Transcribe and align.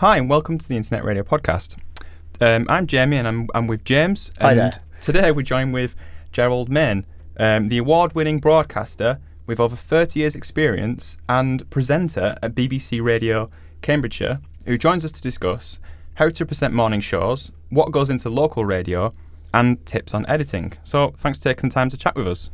Hi, 0.00 0.16
and 0.16 0.30
welcome 0.30 0.58
to 0.58 0.68
the 0.68 0.76
Internet 0.76 1.02
Radio 1.02 1.24
Podcast. 1.24 1.76
Um, 2.40 2.66
I'm 2.68 2.86
Jamie, 2.86 3.16
and 3.16 3.26
I'm, 3.26 3.48
I'm 3.52 3.66
with 3.66 3.82
James. 3.82 4.30
Hi 4.40 4.52
and 4.52 4.60
there. 4.60 4.72
Today 5.00 5.32
we're 5.32 5.42
joined 5.42 5.72
with 5.72 5.96
Gerald 6.30 6.68
Main, 6.68 7.04
um, 7.36 7.66
the 7.66 7.78
award-winning 7.78 8.38
broadcaster 8.38 9.18
with 9.48 9.58
over 9.58 9.74
30 9.74 10.20
years' 10.20 10.36
experience 10.36 11.16
and 11.28 11.68
presenter 11.68 12.38
at 12.40 12.54
BBC 12.54 13.02
Radio 13.02 13.50
Cambridgeshire, 13.82 14.38
who 14.66 14.78
joins 14.78 15.04
us 15.04 15.10
to 15.10 15.20
discuss 15.20 15.80
how 16.14 16.28
to 16.28 16.46
present 16.46 16.72
morning 16.72 17.00
shows, 17.00 17.50
what 17.68 17.90
goes 17.90 18.08
into 18.08 18.28
local 18.28 18.64
radio, 18.64 19.12
and 19.52 19.84
tips 19.84 20.14
on 20.14 20.24
editing. 20.26 20.74
So, 20.84 21.12
thanks 21.18 21.38
for 21.40 21.52
taking 21.52 21.70
the 21.70 21.74
time 21.74 21.90
to 21.90 21.96
chat 21.96 22.14
with 22.14 22.28
us. 22.28 22.50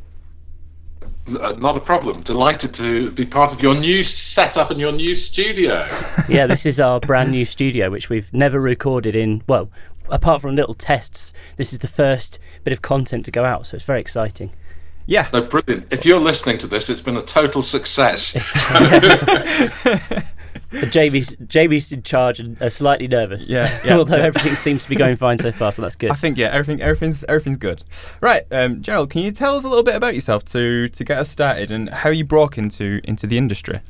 Uh, 1.27 1.53
not 1.53 1.75
a 1.75 1.79
problem. 1.79 2.21
Delighted 2.21 2.73
to 2.75 3.09
be 3.11 3.25
part 3.25 3.51
of 3.51 3.59
your 3.59 3.73
new 3.73 4.03
setup 4.03 4.69
and 4.69 4.79
your 4.79 4.91
new 4.91 5.15
studio. 5.15 5.87
yeah, 6.29 6.45
this 6.45 6.65
is 6.65 6.79
our 6.79 6.99
brand 6.99 7.31
new 7.31 7.45
studio, 7.45 7.89
which 7.89 8.09
we've 8.09 8.31
never 8.31 8.61
recorded 8.61 9.15
in. 9.15 9.41
Well, 9.47 9.71
apart 10.09 10.41
from 10.41 10.55
little 10.55 10.75
tests, 10.75 11.33
this 11.55 11.73
is 11.73 11.79
the 11.79 11.87
first 11.87 12.37
bit 12.63 12.73
of 12.73 12.83
content 12.83 13.25
to 13.25 13.31
go 13.31 13.43
out, 13.43 13.65
so 13.67 13.75
it's 13.75 13.85
very 13.85 14.01
exciting. 14.01 14.51
Yeah. 15.07 15.25
So 15.25 15.41
brilliant. 15.41 15.91
If 15.91 16.05
you're 16.05 16.19
listening 16.19 16.59
to 16.59 16.67
this, 16.67 16.89
it's 16.89 17.01
been 17.01 17.17
a 17.17 17.21
total 17.21 17.61
success. 17.61 18.35
JB's, 20.81 21.35
JB's 21.35 21.91
in 21.91 22.03
charge 22.03 22.39
and 22.39 22.61
uh, 22.61 22.69
slightly 22.69 23.07
nervous. 23.07 23.49
Yeah, 23.49 23.81
yeah, 23.85 23.97
Although 23.97 24.17
yeah. 24.17 24.23
everything 24.23 24.55
seems 24.55 24.83
to 24.83 24.89
be 24.89 24.95
going 24.95 25.15
fine 25.15 25.37
so 25.37 25.51
far, 25.51 25.71
so 25.71 25.81
that's 25.81 25.95
good. 25.95 26.11
I 26.11 26.15
think 26.15 26.37
yeah, 26.37 26.47
everything 26.47 26.81
everything's 26.81 27.23
everything's 27.25 27.57
good. 27.57 27.83
Right, 28.21 28.43
um, 28.51 28.81
Gerald, 28.81 29.09
can 29.09 29.21
you 29.21 29.31
tell 29.31 29.55
us 29.55 29.63
a 29.63 29.69
little 29.69 29.83
bit 29.83 29.95
about 29.95 30.15
yourself 30.15 30.45
to 30.45 30.87
to 30.89 31.03
get 31.03 31.17
us 31.17 31.29
started 31.29 31.71
and 31.71 31.89
how 31.89 32.09
you 32.09 32.25
broke 32.25 32.57
into 32.57 33.01
into 33.03 33.27
the 33.27 33.37
industry? 33.37 33.81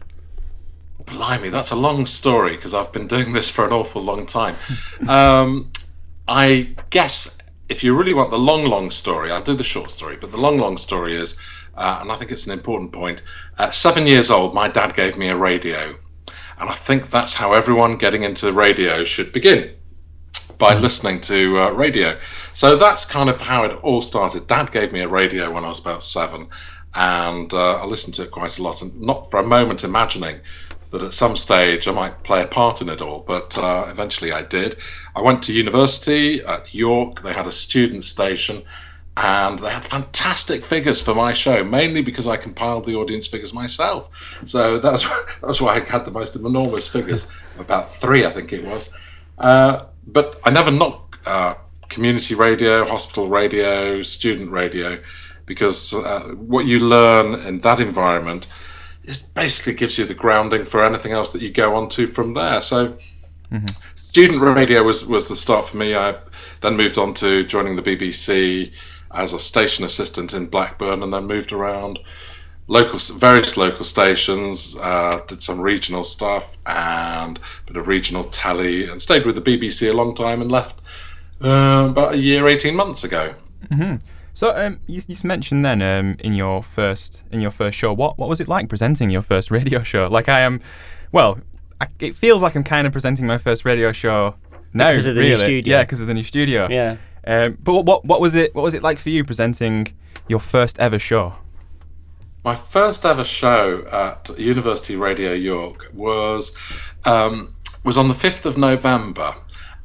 Blimey, 1.06 1.50
that's 1.50 1.72
a 1.72 1.75
long 1.75 2.06
story 2.06 2.56
because 2.56 2.73
I've 2.73 2.91
been 2.91 3.08
doing 3.08 3.33
this 3.33 3.50
for 3.52 3.66
an 3.66 3.73
awful 3.73 4.02
long 4.02 4.25
time. 4.25 4.56
Um, 5.08 5.72
I 6.28 6.75
guess 6.89 7.38
if 7.69 7.83
you 7.83 7.95
really 7.95 8.13
want 8.13 8.31
the 8.31 8.39
long, 8.39 8.66
long 8.66 8.91
story, 8.91 9.31
I'll 9.31 9.44
do 9.44 9.53
the 9.53 9.63
short 9.63 9.91
story, 9.91 10.17
but 10.17 10.31
the 10.31 10.38
long, 10.38 10.58
long 10.58 10.78
story 10.78 11.16
is, 11.16 11.38
uh, 11.75 12.00
and 12.02 12.11
I 12.11 12.16
think 12.16 12.31
it's 12.31 12.45
an 12.45 12.53
important 12.53 12.91
point. 12.91 13.22
At 13.58 13.73
seven 13.73 14.06
years 14.06 14.31
old, 14.31 14.53
my 14.53 14.67
dad 14.67 14.94
gave 14.94 15.17
me 15.17 15.30
a 15.30 15.38
radio. 15.38 15.95
And 16.59 16.70
I 16.70 16.73
think 16.73 17.09
that's 17.09 17.34
how 17.34 17.53
everyone 17.53 17.98
getting 17.98 18.23
into 18.23 18.52
radio 18.52 19.03
should 19.03 19.31
begin 19.34 19.72
by 20.58 20.75
listening 20.75 21.22
to 21.22 21.59
uh, 21.59 21.70
radio. 21.72 22.17
So 22.53 22.78
that's 22.78 23.06
kind 23.06 23.30
of 23.30 23.42
how 23.42 23.64
it 23.64 23.72
all 23.84 24.02
started. 24.02 24.47
Dad 24.47 24.72
gave 24.72 24.94
me 24.94 25.02
a 25.02 25.08
radio 25.08 25.52
when 25.52 25.66
I 25.66 25.67
was 25.67 25.80
about 25.80 26.03
seven, 26.03 26.47
and 26.94 27.53
uh, 27.53 27.81
I 27.81 27.86
listened 27.86 28.16
to 28.16 28.23
it 28.23 28.31
quite 28.31 28.58
a 28.58 28.64
lot, 28.64 28.81
and 28.81 29.02
not 29.02 29.30
for 29.30 29.39
a 29.39 29.45
moment 29.45 29.84
imagining 29.84 30.39
that 30.92 31.03
at 31.03 31.14
some 31.14 31.36
stage 31.36 31.88
I 31.88 31.92
might 31.92 32.23
play 32.23 32.42
a 32.42 32.47
part 32.47 32.81
in 32.81 32.90
it 32.90 33.02
all, 33.02 33.19
but 33.19 33.58
uh, 33.58 33.88
eventually 33.90 34.31
I 34.31 34.44
did. 34.44 34.78
I 35.16 35.22
went 35.22 35.44
to 35.44 35.53
university 35.53 36.42
at 36.44 36.73
York, 36.73 37.22
they 37.22 37.34
had 37.34 37.47
a 37.47 37.52
student 37.52 38.03
station. 38.03 38.64
And 39.17 39.59
they 39.59 39.69
had 39.69 39.85
fantastic 39.85 40.63
figures 40.63 41.02
for 41.02 41.16
my 41.16 41.31
show, 41.31 41.63
mainly 41.63 42.02
because 42.02 42.27
I 42.27 42.35
compiled 42.35 42.85
the 42.85 42.95
audience 42.95 43.27
figures 43.27 43.53
myself. 43.53 44.41
So 44.45 44.77
that's 44.80 45.03
that 45.41 45.47
was 45.47 45.61
why 45.61 45.75
I 45.75 45.80
had 45.80 46.03
the 46.03 46.11
most 46.11 46.35
enormous 46.35 46.88
figures, 46.88 47.31
about 47.57 47.89
three, 47.89 48.25
I 48.25 48.30
think 48.30 48.52
it 48.52 48.66
was. 48.66 48.94
Uh, 49.38 49.85
but 50.07 50.39
I 50.44 50.49
never 50.49 50.69
knocked 50.69 51.25
uh, 51.25 51.55
community 51.88 52.35
radio, 52.35 52.85
hospital 52.85 53.30
radio, 53.30 54.02
student 54.02 54.52
radio, 54.52 55.02
because 55.45 55.94
uh, 55.94 56.33
what 56.35 56.66
you 56.66 56.79
learn 56.79 57.35
in 57.47 57.59
that 57.61 57.79
environment 57.79 58.47
is 59.05 59.22
basically 59.22 59.75
gives 59.75 59.97
you 59.97 60.05
the 60.05 60.13
grounding 60.13 60.66
for 60.66 60.83
anything 60.83 61.13
else 61.13 61.31
that 61.33 61.41
you 61.41 61.52
go 61.52 61.75
on 61.75 61.88
to 61.89 62.07
from 62.07 62.33
there. 62.33 62.59
So 62.59 62.97
student 63.95 64.41
radio 64.41 64.84
was, 64.84 65.06
was 65.06 65.29
the 65.29 65.35
start 65.35 65.66
for 65.67 65.78
me. 65.78 65.95
I 65.95 66.16
then 66.61 66.75
moved 66.75 66.97
on 66.97 67.13
to 67.16 67.44
joining 67.44 67.75
the 67.75 67.81
BBC 67.81 68.73
as 69.16 69.34
a 69.34 69.40
station 69.40 69.86
assistant 69.86 70.34
in 70.34 70.48
Blackburn, 70.48 71.03
and 71.03 71.14
then 71.14 71.26
moved 71.26 71.52
around 71.52 72.00
local 72.68 73.00
various 73.18 73.58
local 73.58 73.86
stations. 73.86 74.76
Uh, 74.78 75.22
did 75.28 75.42
some 75.42 75.59
regional 75.59 76.03
stuff 76.03 76.58
and 76.66 77.38
a 77.38 77.42
bit 77.66 77.78
of 77.78 77.88
regional 77.88 78.24
tally, 78.24 78.88
and 78.90 79.02
stayed 79.02 79.26
with 79.26 79.36
the 79.36 79.42
BBC 79.42 79.90
a 79.90 79.94
long 79.96 80.16
time, 80.16 80.42
and 80.42 80.52
left 80.52 80.80
uh, 81.44 81.88
about 81.90 82.14
a 82.14 82.18
year, 82.18 82.48
eighteen 82.48 82.76
months 82.76 83.03
ago. 83.03 83.34
So 84.36 84.50
um, 84.50 84.81
you, 84.86 85.02
you 85.08 85.16
mentioned 85.24 85.64
then 85.64 85.82
um, 85.82 86.18
in 86.20 86.34
your 86.34 86.62
first 86.62 87.24
in 87.32 87.40
your 87.40 87.52
first 87.52 87.78
show, 87.78 87.94
what 87.94 88.18
what 88.18 88.28
was 88.28 88.42
it 88.42 88.50
like 88.50 88.68
presenting 88.68 89.09
your 89.09 89.22
first 89.22 89.50
radio 89.50 89.82
show? 89.82 90.08
Like 90.08 90.28
I 90.28 90.42
am, 90.42 90.62
well, 91.14 91.40
I, 91.80 91.88
it 92.00 92.16
feels 92.16 92.42
like 92.42 92.56
I'm 92.56 92.64
kind 92.64 92.86
of 92.86 92.92
presenting 92.92 93.26
my 93.26 93.38
first 93.38 93.64
radio 93.64 93.94
show 93.94 94.36
now. 94.74 94.92
Because 94.92 95.08
of 95.08 95.16
the 95.16 95.22
new 95.22 95.30
really. 95.30 95.44
studio. 95.44 95.78
Yeah, 95.78 95.84
because 95.84 96.02
of 96.02 96.08
the 96.08 96.14
new 96.14 96.24
studio. 96.24 96.68
yeah. 96.70 96.97
Um, 97.25 97.58
but 97.62 97.74
what, 97.74 97.86
what 97.86 98.06
what 98.06 98.22
was 98.22 98.36
it? 98.36 98.53
What 98.53 98.63
was 98.63 98.74
it 98.74 98.84
like 98.84 99.00
for 99.00 99.09
you 99.09 99.24
presenting 99.24 99.88
your 100.28 100.40
first 100.40 100.78
ever 100.80 101.00
show? 101.00 101.34
My 102.44 102.53
first 102.53 103.06
ever 103.06 103.24
show 103.24 103.86
at 103.91 104.38
University 104.38 104.96
Radio 104.96 105.34
York 105.34 105.90
was 105.94 106.56
um, 107.06 107.56
was 107.84 107.97
on 107.97 108.08
the 108.08 108.14
fifth 108.14 108.46
of 108.46 108.58
November, 108.58 109.34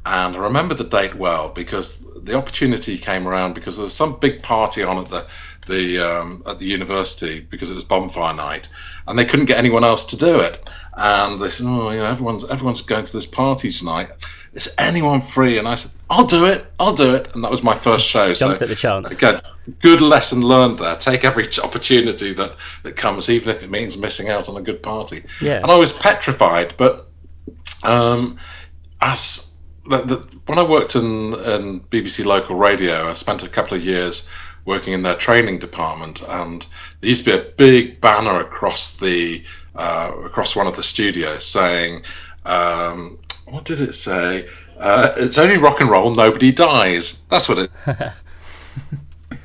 and 0.05 0.35
I 0.35 0.39
remember 0.39 0.75
the 0.75 0.83
date 0.83 1.15
well 1.15 1.49
because 1.49 2.23
the 2.23 2.35
opportunity 2.35 2.99
came 2.99 3.27
around 3.27 3.55
because 3.55 3.77
there 3.77 3.85
was 3.85 3.95
some 3.95 4.19
big 4.19 4.43
party 4.43 4.83
on 4.83 4.99
at 4.99 5.09
the 5.09 5.27
the 5.65 5.99
um, 5.99 6.43
at 6.45 6.59
the 6.59 6.65
university 6.65 7.39
because 7.39 7.71
it 7.71 7.75
was 7.75 7.83
bonfire 7.83 8.35
night, 8.35 8.69
and 9.07 9.17
they 9.17 9.25
couldn't 9.25 9.45
get 9.47 9.57
anyone 9.57 9.83
else 9.83 10.05
to 10.05 10.17
do 10.17 10.39
it. 10.39 10.69
And 10.95 11.41
they 11.41 11.49
said, 11.49 11.65
"Oh, 11.67 11.89
you 11.89 11.97
know, 11.97 12.05
everyone's 12.05 12.47
everyone's 12.47 12.81
going 12.81 13.05
to 13.05 13.13
this 13.13 13.25
party 13.25 13.71
tonight. 13.71 14.09
Is 14.53 14.73
anyone 14.77 15.21
free?" 15.21 15.57
And 15.57 15.67
I 15.67 15.75
said, 15.75 15.91
"I'll 16.09 16.25
do 16.25 16.45
it. 16.45 16.65
I'll 16.79 16.95
do 16.95 17.15
it." 17.15 17.33
And 17.35 17.43
that 17.43 17.51
was 17.51 17.63
my 17.63 17.75
first 17.75 18.05
show. 18.05 18.33
Jumped 18.33 18.59
so 18.59 18.65
at 18.65 18.69
the 18.69 18.75
chance. 18.75 19.11
Again, 19.11 19.41
good 19.79 20.01
lesson 20.01 20.41
learned 20.41 20.79
there. 20.79 20.95
Take 20.95 21.23
every 21.23 21.45
opportunity 21.63 22.33
that, 22.33 22.55
that 22.83 22.95
comes, 22.95 23.29
even 23.29 23.49
if 23.49 23.63
it 23.63 23.69
means 23.69 23.97
missing 23.97 24.29
out 24.29 24.49
on 24.49 24.57
a 24.57 24.61
good 24.61 24.81
party. 24.81 25.23
Yeah. 25.41 25.61
And 25.61 25.71
I 25.71 25.75
was 25.75 25.93
petrified, 25.93 26.73
but 26.77 27.07
um, 27.83 28.37
as 29.01 29.57
the, 29.89 30.01
the, 30.01 30.39
when 30.45 30.59
I 30.59 30.63
worked 30.63 30.95
in, 30.95 31.33
in 31.33 31.81
BBC 31.81 32.25
local 32.25 32.55
radio, 32.55 33.09
I 33.09 33.13
spent 33.13 33.43
a 33.43 33.49
couple 33.49 33.77
of 33.77 33.85
years 33.85 34.29
working 34.65 34.93
in 34.93 35.01
their 35.01 35.15
training 35.15 35.59
department, 35.59 36.21
and 36.27 36.65
there 36.99 37.09
used 37.09 37.25
to 37.25 37.31
be 37.31 37.37
a 37.37 37.51
big 37.51 37.99
banner 38.01 38.39
across 38.39 38.97
the 38.97 39.43
uh, 39.73 40.11
across 40.25 40.55
one 40.55 40.67
of 40.67 40.75
the 40.75 40.83
studios 40.83 41.45
saying, 41.45 42.03
um, 42.45 43.17
"What 43.45 43.65
did 43.65 43.81
it 43.81 43.93
say?" 43.93 44.47
Uh, 44.81 45.13
it's 45.17 45.37
only 45.37 45.57
rock 45.57 45.79
and 45.79 45.89
roll, 45.89 46.13
nobody 46.13 46.51
dies. 46.51 47.21
That's 47.29 47.47
what 47.47 47.59
it 47.59 47.71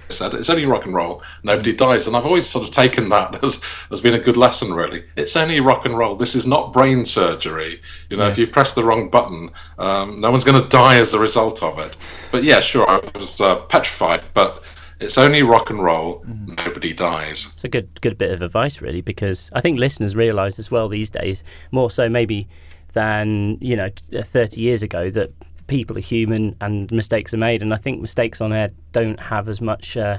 said. 0.08 0.32
It's 0.32 0.48
only 0.48 0.64
rock 0.64 0.86
and 0.86 0.94
roll, 0.94 1.22
nobody 1.42 1.74
dies. 1.74 2.06
And 2.06 2.16
I've 2.16 2.24
always 2.24 2.46
sort 2.46 2.66
of 2.66 2.72
taken 2.72 3.10
that 3.10 3.44
as 3.44 3.62
as 3.90 4.00
being 4.00 4.14
a 4.14 4.18
good 4.18 4.38
lesson, 4.38 4.72
really. 4.72 5.04
It's 5.16 5.36
only 5.36 5.60
rock 5.60 5.84
and 5.84 5.96
roll. 5.96 6.16
This 6.16 6.34
is 6.34 6.46
not 6.46 6.72
brain 6.72 7.04
surgery. 7.04 7.82
You 8.08 8.16
know, 8.16 8.26
if 8.26 8.38
you 8.38 8.46
press 8.46 8.72
the 8.72 8.82
wrong 8.82 9.10
button, 9.10 9.50
um, 9.78 10.20
no 10.20 10.30
one's 10.30 10.44
going 10.44 10.62
to 10.62 10.68
die 10.70 10.96
as 10.96 11.12
a 11.12 11.18
result 11.18 11.62
of 11.62 11.78
it. 11.78 11.98
But 12.32 12.42
yeah, 12.42 12.60
sure, 12.60 12.88
I 12.88 13.00
was 13.14 13.38
uh, 13.38 13.56
petrified, 13.56 14.22
but 14.32 14.62
it's 15.00 15.18
only 15.18 15.42
rock 15.42 15.68
and 15.68 15.84
roll, 15.84 16.24
nobody 16.26 16.94
dies. 16.94 17.52
It's 17.52 17.64
a 17.64 17.68
good 17.68 18.00
good 18.00 18.16
bit 18.16 18.30
of 18.30 18.40
advice, 18.40 18.80
really, 18.80 19.02
because 19.02 19.50
I 19.52 19.60
think 19.60 19.78
listeners 19.78 20.16
realise 20.16 20.58
as 20.58 20.70
well 20.70 20.88
these 20.88 21.10
days, 21.10 21.44
more 21.70 21.90
so 21.90 22.08
maybe 22.08 22.48
than 22.96 23.58
you 23.60 23.76
know 23.76 23.90
30 24.10 24.60
years 24.60 24.82
ago, 24.82 25.10
that 25.10 25.30
people 25.66 25.96
are 25.98 26.00
human 26.00 26.56
and 26.62 26.90
mistakes 26.90 27.34
are 27.34 27.36
made, 27.36 27.62
and 27.62 27.72
I 27.72 27.76
think 27.76 28.00
mistakes 28.00 28.40
on 28.40 28.52
air 28.52 28.70
don't 28.92 29.20
have 29.20 29.48
as 29.48 29.60
much 29.60 29.96
uh, 29.96 30.18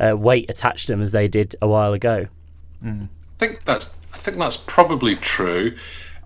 uh, 0.00 0.16
weight 0.16 0.50
attached 0.50 0.88
to 0.88 0.92
them 0.92 1.00
as 1.00 1.12
they 1.12 1.28
did 1.28 1.54
a 1.62 1.68
while 1.68 1.92
ago. 1.92 2.26
I 2.84 3.06
think 3.38 3.64
that's 3.64 3.96
I 4.12 4.18
think 4.18 4.36
that's 4.38 4.56
probably 4.56 5.14
true. 5.16 5.76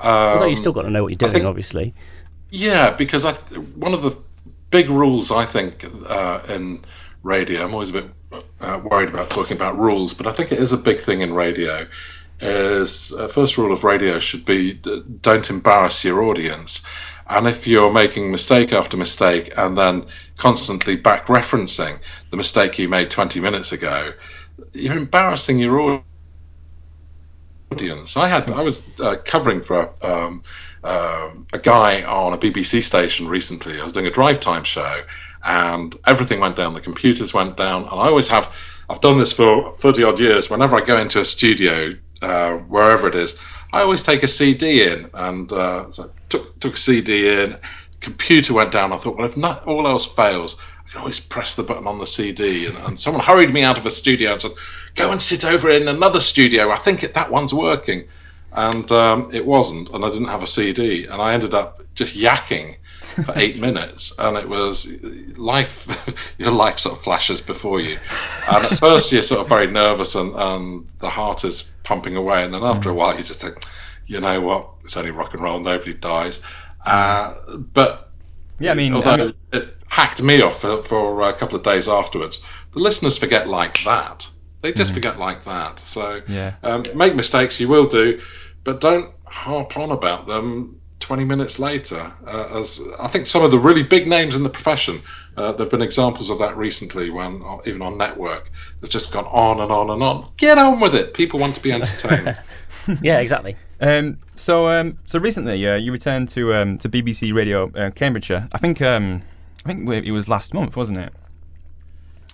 Um, 0.01 0.11
Although 0.11 0.47
you 0.47 0.57
still 0.57 0.73
got 0.73 0.83
to 0.83 0.91
know 0.91 1.03
what 1.03 1.11
you're 1.11 1.17
doing, 1.17 1.33
think- 1.33 1.45
obviously. 1.45 1.95
Yeah, 2.51 2.91
because 2.97 3.27
I 3.27 3.33
one 3.77 3.93
of 3.93 4.03
the 4.03 4.17
big 4.71 4.89
rules 4.89 5.31
I 5.31 5.45
think 5.45 5.85
uh, 6.09 6.41
in 6.49 6.83
radio, 7.23 7.63
I'm 7.63 7.75
always 7.75 7.91
a 7.91 8.01
bit 8.01 8.07
uh, 8.61 8.81
worried 8.83 9.11
about 9.11 9.29
talking 9.29 9.57
about 9.59 9.79
rules, 9.79 10.15
but 10.15 10.27
I 10.27 10.33
think 10.33 10.53
it 10.53 10.59
is 10.59 10.73
a 10.73 10.79
big 10.79 10.99
thing 10.99 11.21
in 11.21 11.35
radio. 11.35 11.87
Is 12.41 13.13
uh, 13.13 13.27
first 13.27 13.59
rule 13.59 13.73
of 13.73 13.83
radio 13.83 14.21
should 14.21 14.45
be 14.45 14.81
uh, 14.87 15.01
don't 15.23 15.49
embarrass 15.51 16.05
your 16.05 16.23
audience, 16.23 16.87
and 17.29 17.49
if 17.49 17.67
you're 17.67 17.93
making 17.93 18.31
mistake 18.31 18.73
after 18.73 18.97
mistake 18.97 19.53
and 19.57 19.77
then 19.77 20.07
constantly 20.37 20.95
back 20.95 21.27
referencing 21.27 21.99
the 22.31 22.37
mistake 22.37 22.79
you 22.79 22.89
made 22.89 23.11
20 23.11 23.41
minutes 23.41 23.73
ago, 23.73 24.13
you're 24.73 24.97
embarrassing 24.97 25.59
your 25.59 26.03
audience. 27.73 28.17
I 28.17 28.29
had 28.29 28.51
I 28.51 28.63
was 28.63 28.99
uh, 29.01 29.17
covering 29.25 29.61
for 29.61 29.93
um, 30.03 30.43
um, 30.85 31.47
a 31.53 31.59
guy 31.59 32.03
on 32.05 32.33
a 32.33 32.39
BBC 32.39 32.83
station 32.83 33.29
recently. 33.29 33.81
I 33.81 33.83
was 33.83 33.93
doing 33.93 34.07
a 34.07 34.11
drive 34.11 34.41
time 34.41 34.65
show, 34.65 35.03
and 35.45 35.95
everything 36.07 36.41
went 36.41 36.57
down. 36.57 36.73
The 36.75 36.81
computers 36.81 37.35
went 37.35 37.57
down, 37.57 37.83
and 37.83 37.93
I 37.93 38.07
always 38.07 38.29
have. 38.29 38.55
I've 38.91 39.01
done 39.01 39.19
this 39.19 39.33
for 39.33 39.77
thirty 39.77 40.03
odd 40.03 40.19
years. 40.19 40.51
Whenever 40.51 40.77
I 40.77 40.81
go 40.81 40.99
into 40.99 41.21
a 41.21 41.25
studio, 41.25 41.93
uh, 42.23 42.53
wherever 42.53 43.09
it 43.09 43.15
is, 43.15 43.39
I 43.73 43.83
always 43.83 44.03
take 44.03 44.23
a 44.23 44.29
CD 44.29 44.91
in, 44.91 45.11
and 45.15 45.53
uh, 45.53 45.91
so 45.91 46.11
took 46.29 46.59
took 46.61 46.75
a 46.75 46.79
CD 46.79 47.43
in. 47.43 47.57
Computer 48.01 48.55
went 48.55 48.73
down. 48.73 48.93
I 48.93 48.97
thought, 48.97 49.17
well, 49.17 49.27
if 49.27 49.37
not 49.37 49.67
all 49.67 49.87
else 49.87 50.07
fails, 50.07 50.61
I 50.87 50.91
can 50.91 51.01
always 51.01 51.21
press 51.21 51.55
the 51.55 51.63
button 51.63 51.87
on 51.87 51.99
the 51.99 52.07
CD. 52.07 52.67
And, 52.67 52.77
and 52.79 52.99
someone 52.99 53.23
hurried 53.23 53.53
me 53.53 53.63
out 53.63 53.77
of 53.77 53.85
a 53.85 53.91
studio 53.91 54.33
and 54.33 54.41
said, 54.41 54.53
"Go 54.95 55.11
and 55.11 55.21
sit 55.21 55.45
over 55.45 55.69
in 55.69 55.89
another 55.89 56.21
studio. 56.21 56.71
I 56.71 56.77
think 56.77 57.03
it, 57.03 57.15
that 57.15 57.31
one's 57.31 57.53
working." 57.53 58.05
And 58.53 58.91
um, 58.91 59.31
it 59.33 59.45
wasn't, 59.45 59.91
and 59.91 60.05
I 60.05 60.11
didn't 60.11 60.29
have 60.29 60.43
a 60.43 60.47
CD, 60.47 61.05
and 61.05 61.21
I 61.21 61.35
ended 61.35 61.53
up 61.53 61.83
just 61.95 62.17
yakking 62.17 62.77
for 63.25 63.35
eight 63.37 63.61
minutes, 63.67 64.19
and 64.19 64.39
it 64.39 64.49
was 64.49 64.91
life. 65.37 66.35
your 66.39 66.53
life 66.53 66.79
sort 66.79 66.97
of 66.97 67.05
flashes 67.05 67.43
before 67.43 67.81
you, 67.81 67.99
and 68.51 68.65
at 68.65 68.79
first 68.79 69.13
you're 69.13 69.23
sort 69.23 69.43
of 69.43 69.49
very 69.49 69.67
nervous, 69.67 70.15
and, 70.15 70.35
and 70.35 70.87
the 71.01 71.11
heart 71.11 71.45
is 71.45 71.71
pumping 71.89 72.17
away, 72.17 72.45
and 72.45 72.53
then 72.53 72.63
after 72.63 72.91
a 72.91 72.95
while 72.95 73.17
you 73.17 73.25
just 73.25 73.41
think, 73.41 73.57
you 74.07 74.21
know 74.21 74.41
what, 74.43 74.69
it's 74.85 74.97
only 74.97 75.11
rock 75.11 75.33
and 75.33 75.43
roll, 75.43 75.59
nobody 75.59 75.95
dies. 75.95 76.43
Uh, 76.85 77.35
but 77.57 78.11
Yeah, 78.61 78.73
I 78.73 78.75
mean, 78.75 78.93
although 78.95 79.11
I 79.11 79.17
mean- 79.17 79.35
it 79.53 79.77
hacked 79.89 80.23
me 80.23 80.43
off 80.43 80.61
for, 80.61 80.83
for 80.83 81.23
a 81.23 81.33
couple 81.33 81.57
of 81.57 81.63
days 81.63 81.89
afterwards, 81.89 82.45
the 82.73 82.79
listeners 82.81 83.17
forget 83.19 83.49
like 83.49 83.83
that. 83.85 84.29
They 84.61 84.73
just 84.73 84.93
forget 84.93 85.19
like 85.19 85.45
that. 85.45 85.79
So 85.81 86.21
Yeah. 86.29 86.55
um, 86.63 86.85
make 86.95 87.15
mistakes, 87.15 87.59
you 87.61 87.69
will 87.69 87.87
do, 87.87 88.21
but 88.65 88.81
don't 88.81 89.15
harp 89.25 89.77
on 89.79 89.91
about 89.91 90.27
them 90.27 90.79
20 91.01 91.25
minutes 91.25 91.59
later. 91.59 92.11
Uh, 92.27 92.59
as 92.59 92.81
I 92.99 93.09
think 93.09 93.27
some 93.27 93.45
of 93.45 93.51
the 93.51 93.59
really 93.59 93.83
big 93.83 94.07
names 94.09 94.37
in 94.37 94.43
the 94.43 94.49
profession, 94.49 95.01
uh, 95.37 95.53
there 95.53 95.65
have 95.65 95.71
been 95.71 95.83
examples 95.83 96.31
of 96.31 96.39
that 96.41 96.57
recently 96.57 97.11
when, 97.11 97.43
uh, 97.45 97.59
even 97.67 97.83
on 97.83 97.97
network, 97.97 98.51
they've 98.81 98.91
just 98.91 99.13
gone 99.13 99.27
on 99.27 99.61
and 99.61 99.71
on 99.71 99.91
and 99.91 100.03
on. 100.03 100.29
Get 100.37 100.59
on 100.59 100.81
with 100.81 100.95
it. 100.95 101.15
People 101.15 101.39
want 101.41 101.55
to 101.55 101.63
be 101.63 101.73
entertained. 101.73 102.39
yeah, 103.03 103.21
exactly. 103.21 103.57
Um, 103.81 104.19
so, 104.35 104.69
um, 104.69 104.99
so 105.05 105.19
recently, 105.19 105.67
uh, 105.67 105.77
you 105.77 105.93
returned 105.93 106.29
to 106.31 106.55
um, 106.55 106.79
to 106.79 106.89
BBC 106.89 107.33
Radio 107.33 107.71
uh, 107.73 107.91
Cambridgeshire. 107.91 108.49
I 108.53 108.59
think, 108.59 108.83
um, 108.83 109.23
I 109.65 109.69
think 109.69 109.89
it 109.89 110.11
was 110.11 110.29
last 110.29 110.53
month, 110.53 110.77
wasn't 110.77 110.99
it? 110.99 111.13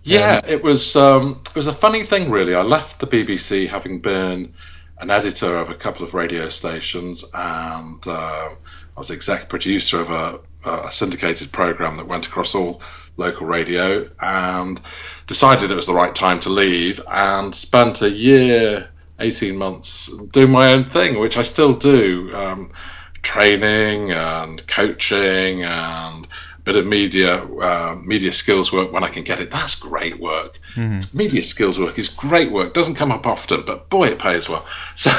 Yeah, 0.04 0.38
it 0.46 0.62
was. 0.62 0.96
Um, 0.96 1.40
it 1.46 1.56
was 1.56 1.66
a 1.66 1.72
funny 1.72 2.02
thing, 2.02 2.30
really. 2.30 2.54
I 2.54 2.62
left 2.62 3.00
the 3.00 3.06
BBC 3.06 3.68
having 3.68 4.00
been 4.00 4.52
an 4.98 5.10
editor 5.10 5.58
of 5.58 5.70
a 5.70 5.74
couple 5.74 6.04
of 6.04 6.14
radio 6.14 6.48
stations, 6.48 7.30
and 7.34 8.06
uh, 8.06 8.50
I 8.50 8.98
was 8.98 9.10
exec 9.10 9.48
producer 9.48 10.00
of 10.00 10.10
a, 10.10 10.40
a 10.64 10.92
syndicated 10.92 11.52
program 11.52 11.96
that 11.96 12.06
went 12.06 12.26
across 12.26 12.54
all 12.54 12.80
local 13.16 13.46
radio, 13.46 14.08
and 14.20 14.80
decided 15.26 15.70
it 15.70 15.76
was 15.76 15.86
the 15.86 15.94
right 15.94 16.14
time 16.14 16.40
to 16.40 16.50
leave, 16.50 17.00
and 17.10 17.54
spent 17.54 18.02
a 18.02 18.10
year, 18.10 18.88
eighteen 19.18 19.56
months 19.56 20.16
doing 20.32 20.50
my 20.50 20.72
own 20.72 20.84
thing, 20.84 21.18
which 21.18 21.36
I 21.36 21.42
still 21.42 21.74
do. 21.74 22.34
Um, 22.34 22.72
training 23.24 24.12
and 24.12 24.64
coaching 24.66 25.64
and 25.64 26.28
bit 26.64 26.76
of 26.76 26.86
media 26.86 27.44
uh, 27.44 27.94
media 28.02 28.32
skills 28.32 28.72
work 28.72 28.90
when 28.92 29.04
I 29.04 29.08
can 29.08 29.22
get 29.22 29.40
it. 29.40 29.50
That's 29.50 29.74
great 29.74 30.18
work. 30.18 30.58
Media 31.14 31.42
skills 31.42 31.78
work 31.78 31.98
is 31.98 32.08
great 32.08 32.50
work. 32.50 32.72
Doesn't 32.74 32.94
come 32.94 33.12
up 33.12 33.26
often, 33.26 33.62
but 33.66 33.90
boy, 33.90 34.08
it 34.08 34.18
pays 34.18 34.48
well. 34.48 34.66
So, 34.96 35.10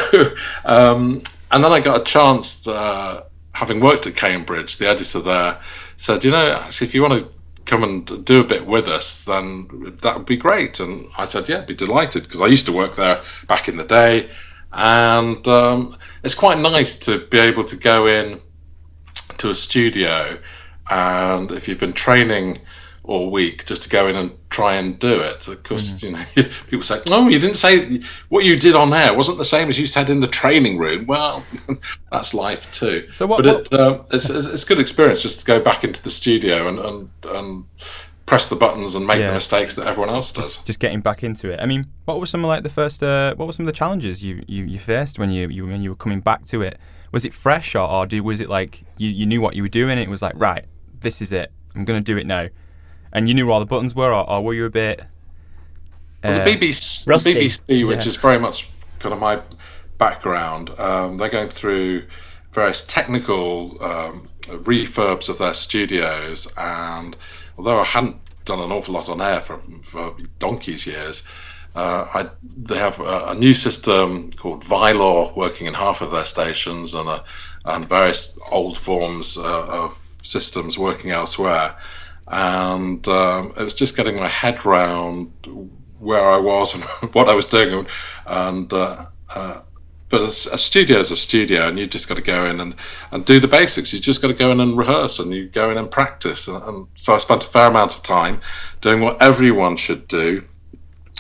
um, 0.65 1.21
and 1.51 1.63
then 1.63 1.71
I 1.71 1.79
got 1.79 2.01
a 2.01 2.03
chance, 2.03 2.67
uh, 2.67 3.25
having 3.53 3.79
worked 3.79 4.07
at 4.07 4.15
Cambridge, 4.15 4.77
the 4.77 4.87
editor 4.87 5.19
there 5.19 5.61
said, 5.97 6.23
you 6.23 6.31
know, 6.31 6.51
actually, 6.51 6.87
if 6.87 6.95
you 6.95 7.01
want 7.01 7.19
to 7.19 7.29
come 7.65 7.83
and 7.83 8.25
do 8.25 8.41
a 8.41 8.43
bit 8.43 8.65
with 8.65 8.87
us, 8.87 9.25
then 9.25 9.97
that 10.01 10.17
would 10.17 10.25
be 10.25 10.37
great. 10.37 10.79
And 10.79 11.07
I 11.17 11.25
said, 11.25 11.47
yeah, 11.49 11.59
I'd 11.59 11.67
be 11.67 11.75
delighted 11.75 12.23
because 12.23 12.41
I 12.41 12.47
used 12.47 12.65
to 12.67 12.73
work 12.73 12.95
there 12.95 13.21
back 13.47 13.67
in 13.67 13.77
the 13.77 13.83
day. 13.83 14.29
And 14.71 15.47
um, 15.47 15.97
it's 16.23 16.35
quite 16.35 16.59
nice 16.59 16.97
to 16.99 17.19
be 17.19 17.39
able 17.39 17.63
to 17.65 17.77
go 17.77 18.07
in 18.07 18.41
to 19.37 19.49
a 19.49 19.55
studio 19.55 20.37
and 20.89 21.51
if 21.51 21.67
you've 21.67 21.79
been 21.79 21.93
training 21.93 22.57
all 23.03 23.29
week 23.29 23.65
just 23.67 23.83
to 23.83 23.89
go 23.89 24.07
in 24.07 24.15
and 24.15 24.31
try 24.49 24.75
and 24.75 24.97
do 24.97 25.19
it 25.19 25.47
of 25.47 25.61
course 25.61 26.01
you 26.01 26.11
know 26.11 26.23
people 26.67 26.81
say 26.81 26.99
no 27.07 27.27
you 27.29 27.37
didn't 27.37 27.55
say 27.55 27.99
what 28.29 28.43
you 28.43 28.55
did 28.57 28.73
on 28.75 28.91
air 28.93 29.13
wasn't 29.13 29.37
the 29.37 29.45
same 29.45 29.69
as 29.69 29.79
you 29.79 29.85
said 29.85 30.09
in 30.09 30.19
the 30.21 30.27
training 30.27 30.79
room 30.79 31.05
well 31.05 31.43
that's 32.11 32.33
life 32.33 32.71
too 32.71 33.07
So 33.11 33.27
what- 33.27 33.43
but 33.43 33.71
it, 33.71 33.73
uh, 33.73 34.01
it's, 34.11 34.29
it's 34.31 34.63
good 34.63 34.79
experience 34.79 35.21
just 35.21 35.41
to 35.41 35.45
go 35.45 35.59
back 35.59 35.83
into 35.83 36.01
the 36.01 36.09
studio 36.09 36.67
and 36.67 36.79
and, 36.79 37.09
and 37.35 37.65
press 38.25 38.49
the 38.49 38.55
buttons 38.55 38.95
and 38.95 39.05
make 39.05 39.19
Yeah. 39.19 39.27
the 39.27 39.33
mistakes 39.33 39.75
that 39.75 39.85
everyone 39.85 40.09
else 40.09 40.31
does 40.31 40.63
Just 40.63 40.79
getting 40.79 40.99
back 40.99 41.23
into 41.23 41.51
it. 41.51 41.59
I 41.59 41.67
mean, 41.67 41.85
what 42.05 42.19
were 42.19 42.25
some 42.25 42.43
of 42.43 42.47
like 42.47 42.63
the 42.63 42.69
first? 42.69 43.03
Uh, 43.03 43.35
what 43.35 43.45
were 43.45 43.51
some 43.53 43.67
of 43.67 43.71
the 43.71 43.77
challenges 43.77 44.23
you, 44.23 44.43
you, 44.47 44.63
you 44.63 44.79
faced 44.79 45.19
when 45.19 45.29
you, 45.29 45.47
you 45.49 45.67
when 45.67 45.83
you 45.83 45.91
were 45.91 45.95
coming 45.95 46.21
back 46.21 46.43
to 46.45 46.63
it? 46.63 46.79
Was 47.11 47.23
it 47.23 47.35
fresh 47.35 47.75
or, 47.75 47.87
or 47.87 48.07
did, 48.07 48.21
was 48.21 48.41
it 48.41 48.49
like 48.49 48.81
you, 48.97 49.09
you 49.11 49.27
knew 49.27 49.41
what 49.41 49.55
you 49.55 49.61
were 49.61 49.69
doing? 49.69 49.91
And 49.91 49.99
it 49.99 50.09
was 50.09 50.23
like 50.23 50.33
right, 50.37 50.65
this 51.05 51.21
is 51.21 51.31
it. 51.31 51.51
I'm 51.75 51.85
gonna 51.85 52.01
do 52.01 52.17
it 52.17 52.25
now. 52.25 52.47
And 53.13 53.29
you 53.29 53.33
knew 53.35 53.45
where 53.45 53.53
all 53.53 53.59
the 53.61 53.65
buttons 53.65 53.95
were, 53.95 54.11
or, 54.11 54.29
or 54.29 54.43
were 54.43 54.53
you 54.53 54.65
a 54.65 54.69
bit? 54.69 55.03
Well, 56.23 56.41
uh, 56.41 56.43
the 56.43 56.57
BBC, 56.57 57.05
the 57.05 57.29
BBC, 57.31 57.87
which 57.87 58.03
Yeah. 58.05 58.09
is 58.09 58.17
very 58.17 58.39
much 58.39 58.67
kind 58.99 59.13
of 59.13 59.19
my 59.19 59.39
background, 59.99 60.71
um, 60.77 61.15
they're 61.17 61.29
going 61.29 61.47
through 61.49 62.03
various 62.51 62.85
technical 62.87 63.77
um, 63.83 64.27
refurbs 64.47 65.29
of 65.29 65.37
their 65.37 65.53
studios. 65.53 66.51
And 66.57 67.15
although 67.57 67.79
I 67.79 67.85
hadn't 67.85 68.17
done 68.45 68.59
an 68.59 68.71
awful 68.71 68.95
lot 68.95 69.07
on 69.07 69.21
air 69.21 69.39
for, 69.39 69.59
for 69.83 70.15
donkey's 70.39 70.87
years, 70.87 71.27
uh, 71.75 72.07
I, 72.13 72.29
they 72.57 72.77
have 72.77 72.99
a, 72.99 73.27
a 73.29 73.35
new 73.35 73.53
system 73.53 74.31
called 74.31 74.63
ViLoR 74.63 75.35
working 75.35 75.67
in 75.67 75.73
half 75.75 76.01
of 76.01 76.09
their 76.11 76.25
stations 76.25 76.95
and, 76.95 77.07
a, 77.07 77.23
and 77.65 77.87
various 77.87 78.37
old 78.49 78.77
forms 78.77 79.37
uh, 79.37 79.65
of 79.67 80.01
systems 80.25 80.77
working 80.77 81.11
elsewhere. 81.11 81.75
And 82.27 83.07
um, 83.07 83.53
it 83.57 83.63
was 83.63 83.75
just 83.75 83.95
getting 83.95 84.15
my 84.15 84.27
head 84.27 84.65
round 84.65 85.31
where 85.99 86.27
I 86.27 86.37
was 86.37 86.73
and 86.73 86.83
what 87.13 87.29
I 87.29 87.35
was 87.35 87.45
doing, 87.45 87.87
and 88.25 88.71
uh, 88.73 89.05
uh, 89.33 89.61
but 90.09 90.21
a, 90.21 90.25
a 90.25 90.57
studio 90.57 90.99
is 90.99 91.11
a 91.11 91.15
studio, 91.15 91.67
and 91.67 91.77
you 91.77 91.85
just 91.85 92.07
got 92.07 92.15
to 92.15 92.23
go 92.23 92.45
in 92.45 92.59
and, 92.59 92.75
and 93.11 93.25
do 93.25 93.39
the 93.39 93.47
basics. 93.47 93.93
You 93.93 93.99
just 93.99 94.21
got 94.21 94.29
to 94.29 94.33
go 94.33 94.51
in 94.51 94.59
and 94.59 94.77
rehearse, 94.77 95.19
and 95.19 95.31
you 95.33 95.47
go 95.47 95.69
in 95.71 95.77
and 95.77 95.89
practice. 95.89 96.47
And, 96.47 96.63
and 96.63 96.87
so 96.95 97.13
I 97.15 97.17
spent 97.19 97.43
a 97.43 97.47
fair 97.47 97.67
amount 97.67 97.95
of 97.95 98.03
time 98.03 98.41
doing 98.81 99.01
what 99.01 99.21
everyone 99.21 99.77
should 99.77 100.07
do 100.07 100.43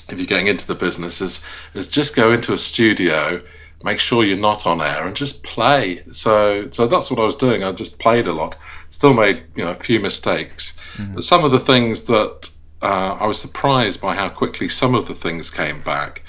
if 0.09 0.19
you're 0.19 0.27
getting 0.27 0.47
into 0.47 0.67
the 0.67 0.75
business 0.75 1.21
is 1.21 1.43
is 1.73 1.87
just 1.87 2.15
go 2.15 2.31
into 2.31 2.53
a 2.53 2.57
studio, 2.57 3.41
make 3.85 3.99
sure 3.99 4.23
you're 4.23 4.35
not 4.35 4.65
on 4.65 4.81
air, 4.81 5.05
and 5.07 5.15
just 5.15 5.43
play. 5.43 6.03
So 6.11 6.69
so 6.71 6.87
that's 6.87 7.09
what 7.09 7.19
I 7.19 7.23
was 7.23 7.35
doing. 7.35 7.63
I 7.63 7.71
just 7.71 7.99
played 7.99 8.27
a 8.27 8.33
lot. 8.33 8.57
Still 8.89 9.13
made 9.13 9.43
you 9.55 9.63
know 9.63 9.71
a 9.71 9.75
few 9.87 9.99
mistakes. 9.99 10.77
But 11.13 11.23
some 11.23 11.45
of 11.45 11.51
the 11.51 11.59
things 11.59 12.05
that 12.05 12.49
uh, 12.81 13.17
I 13.19 13.27
was 13.27 13.39
surprised 13.39 14.01
by 14.01 14.15
how 14.15 14.29
quickly 14.29 14.67
some 14.67 14.95
of 14.95 15.07
the 15.07 15.13
things 15.13 15.51
came 15.51 15.81
back, 15.83 16.23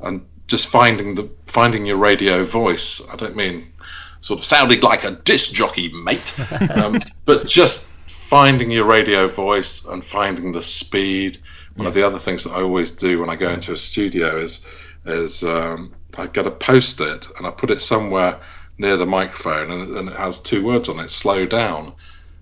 and 0.00 0.26
just 0.48 0.68
finding 0.68 1.14
the 1.14 1.30
finding 1.46 1.86
your 1.86 1.96
radio 1.96 2.44
voice. 2.44 3.00
I 3.12 3.16
don't 3.16 3.36
mean 3.36 3.72
sort 4.20 4.40
of 4.40 4.44
sounding 4.44 4.80
like 4.80 5.04
a 5.04 5.12
disc 5.12 5.54
jockey, 5.54 5.92
mate, 5.92 6.34
um, 6.74 7.00
but 7.24 7.46
just 7.46 7.86
finding 8.08 8.70
your 8.72 8.84
radio 8.84 9.28
voice 9.28 9.84
and 9.86 10.02
finding 10.02 10.52
the 10.52 10.62
speed. 10.62 11.38
One 11.76 11.86
of 11.86 11.94
the 11.94 12.02
other 12.02 12.18
things 12.18 12.42
that 12.44 12.52
I 12.52 12.62
always 12.62 12.90
do 12.90 13.20
when 13.20 13.28
I 13.28 13.36
go 13.36 13.50
into 13.50 13.72
a 13.72 13.78
studio 13.78 14.38
is 14.38 14.66
is 15.04 15.44
um, 15.44 15.94
I 16.18 16.26
get 16.26 16.46
a 16.46 16.50
post 16.50 17.00
it 17.00 17.28
and 17.36 17.46
I 17.46 17.50
put 17.50 17.70
it 17.70 17.80
somewhere 17.80 18.40
near 18.78 18.96
the 18.96 19.06
microphone 19.06 19.70
and, 19.70 19.96
and 19.96 20.08
it 20.08 20.16
has 20.16 20.40
two 20.40 20.64
words 20.64 20.88
on 20.88 21.00
it: 21.00 21.10
slow 21.10 21.46
down. 21.46 21.92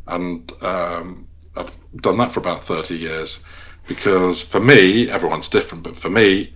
And 0.07 0.53
um, 0.63 1.27
I've 1.57 1.75
done 1.97 2.19
that 2.19 2.33
for 2.33 2.41
about 2.41 2.63
thirty 2.63 2.97
years 2.97 3.45
because 3.87 4.43
for 4.43 4.61
me, 4.61 5.11
everyone's 5.11 5.49
different, 5.49 5.85
but 5.85 5.97
for 5.97 6.11
me, 6.11 6.53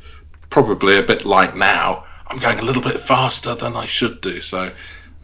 probably 0.50 0.98
a 0.98 1.02
bit 1.02 1.24
like 1.24 1.54
now, 1.54 2.04
I'm 2.26 2.38
going 2.38 2.58
a 2.58 2.62
little 2.62 2.82
bit 2.82 3.00
faster 3.00 3.54
than 3.54 3.76
I 3.76 3.86
should 3.86 4.20
do. 4.20 4.40
So, 4.40 4.70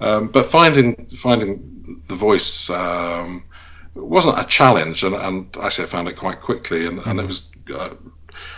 um, 0.00 0.28
but 0.28 0.44
finding 0.46 1.06
finding 1.06 2.02
the 2.08 2.16
voice 2.16 2.70
um, 2.70 3.44
wasn't 3.94 4.38
a 4.38 4.44
challenge, 4.44 5.04
and, 5.04 5.14
and 5.14 5.56
actually 5.60 5.84
I 5.84 5.88
found 5.88 6.08
it 6.08 6.16
quite 6.16 6.40
quickly, 6.40 6.86
and, 6.86 6.98
and 7.00 7.20
it 7.20 7.26
was. 7.26 7.50
Uh, 7.72 7.90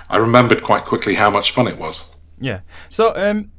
I 0.09 0.17
remembered 0.17 0.63
quite 0.63 0.85
quickly 0.85 1.15
how 1.15 1.31
much 1.31 1.51
fun 1.51 1.69
it 1.69 1.79
was. 1.79 2.16
Yeah. 2.39 2.61
So, 2.89 3.15
um, 3.17 3.51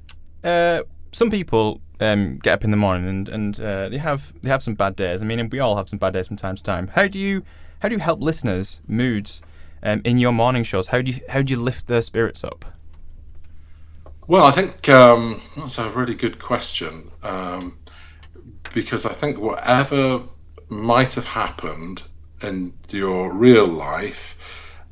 uh, 0.44 0.84
some 1.12 1.32
people 1.32 1.82
um, 2.00 2.38
get 2.38 2.54
up 2.54 2.64
in 2.64 2.72
the 2.72 2.78
morning 2.78 3.08
and 3.08 3.30
and 3.30 3.60
uh, 3.60 3.90
they 3.90 3.98
have 3.98 4.34
they 4.44 4.52
have 4.52 4.64
some 4.64 4.76
bad 4.76 4.96
days. 4.96 5.22
I 5.22 5.26
mean, 5.26 5.50
we 5.50 5.60
all 5.60 5.76
have 5.76 5.90
some 5.90 6.00
bad 6.00 6.14
days 6.14 6.28
from 6.28 6.38
time 6.38 6.56
to 6.56 6.64
time. 6.64 6.90
How 6.90 7.08
do 7.08 7.20
you 7.20 7.44
how 7.80 7.90
do 7.90 7.96
you 7.96 8.00
help 8.02 8.22
listeners' 8.22 8.80
moods 8.88 9.42
um, 9.84 10.02
in 10.04 10.18
your 10.18 10.32
morning 10.32 10.64
shows? 10.64 10.88
How 10.88 11.02
do 11.02 11.12
you 11.12 11.22
how 11.30 11.42
do 11.42 11.54
you 11.54 11.60
lift 11.60 11.88
their 11.88 12.02
spirits 12.02 12.44
up? 12.44 12.66
Well, 14.28 14.46
I 14.46 14.52
think 14.52 14.90
um, 14.90 15.42
that's 15.56 15.78
a 15.78 15.90
really 15.90 16.16
good 16.16 16.38
question 16.38 17.10
um, 17.24 17.78
because 18.74 19.06
I 19.06 19.14
think 19.14 19.40
whatever 19.40 20.24
might 20.70 21.14
have 21.16 21.26
happened 21.26 22.04
in 22.42 22.74
your 22.90 23.32
real 23.32 23.66
life, 23.66 24.38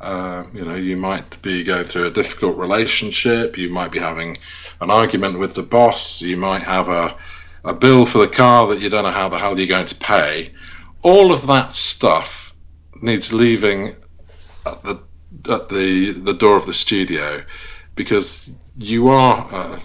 uh, 0.05 0.45
you 0.53 0.63
know, 0.63 0.75
you 0.75 0.95
might 0.95 1.41
be 1.41 1.63
going 1.63 1.83
through 1.83 2.05
a 2.05 2.11
difficult 2.11 2.55
relationship, 2.57 3.57
you 3.57 3.69
might 3.69 3.91
be 3.91 3.97
having 3.97 4.37
an 4.79 4.91
argument 4.91 5.39
with 5.39 5.55
the 5.55 5.63
boss, 5.63 6.21
you 6.21 6.37
might 6.37 6.61
have 6.61 6.89
a, 6.89 7.17
a 7.63 7.73
bill 7.73 8.05
for 8.05 8.19
the 8.19 8.27
car 8.27 8.67
that 8.67 8.79
you 8.79 8.87
don't 8.87 9.03
know 9.03 9.09
how 9.09 9.27
the 9.27 9.39
hell 9.39 9.57
you're 9.57 9.67
going 9.67 9.87
to 9.87 9.95
pay. 9.95 10.51
All 11.01 11.31
of 11.31 11.47
that 11.47 11.73
stuff 11.73 12.55
needs 13.01 13.33
leaving 13.33 13.95
at 14.67 14.83
the 14.83 15.01
at 15.49 15.69
the 15.69 16.11
the 16.11 16.33
door 16.33 16.55
of 16.55 16.67
the 16.67 16.73
studio 16.73 17.43
because 17.95 18.55
you 18.77 19.07
are 19.07 19.47
uh, 19.51 19.79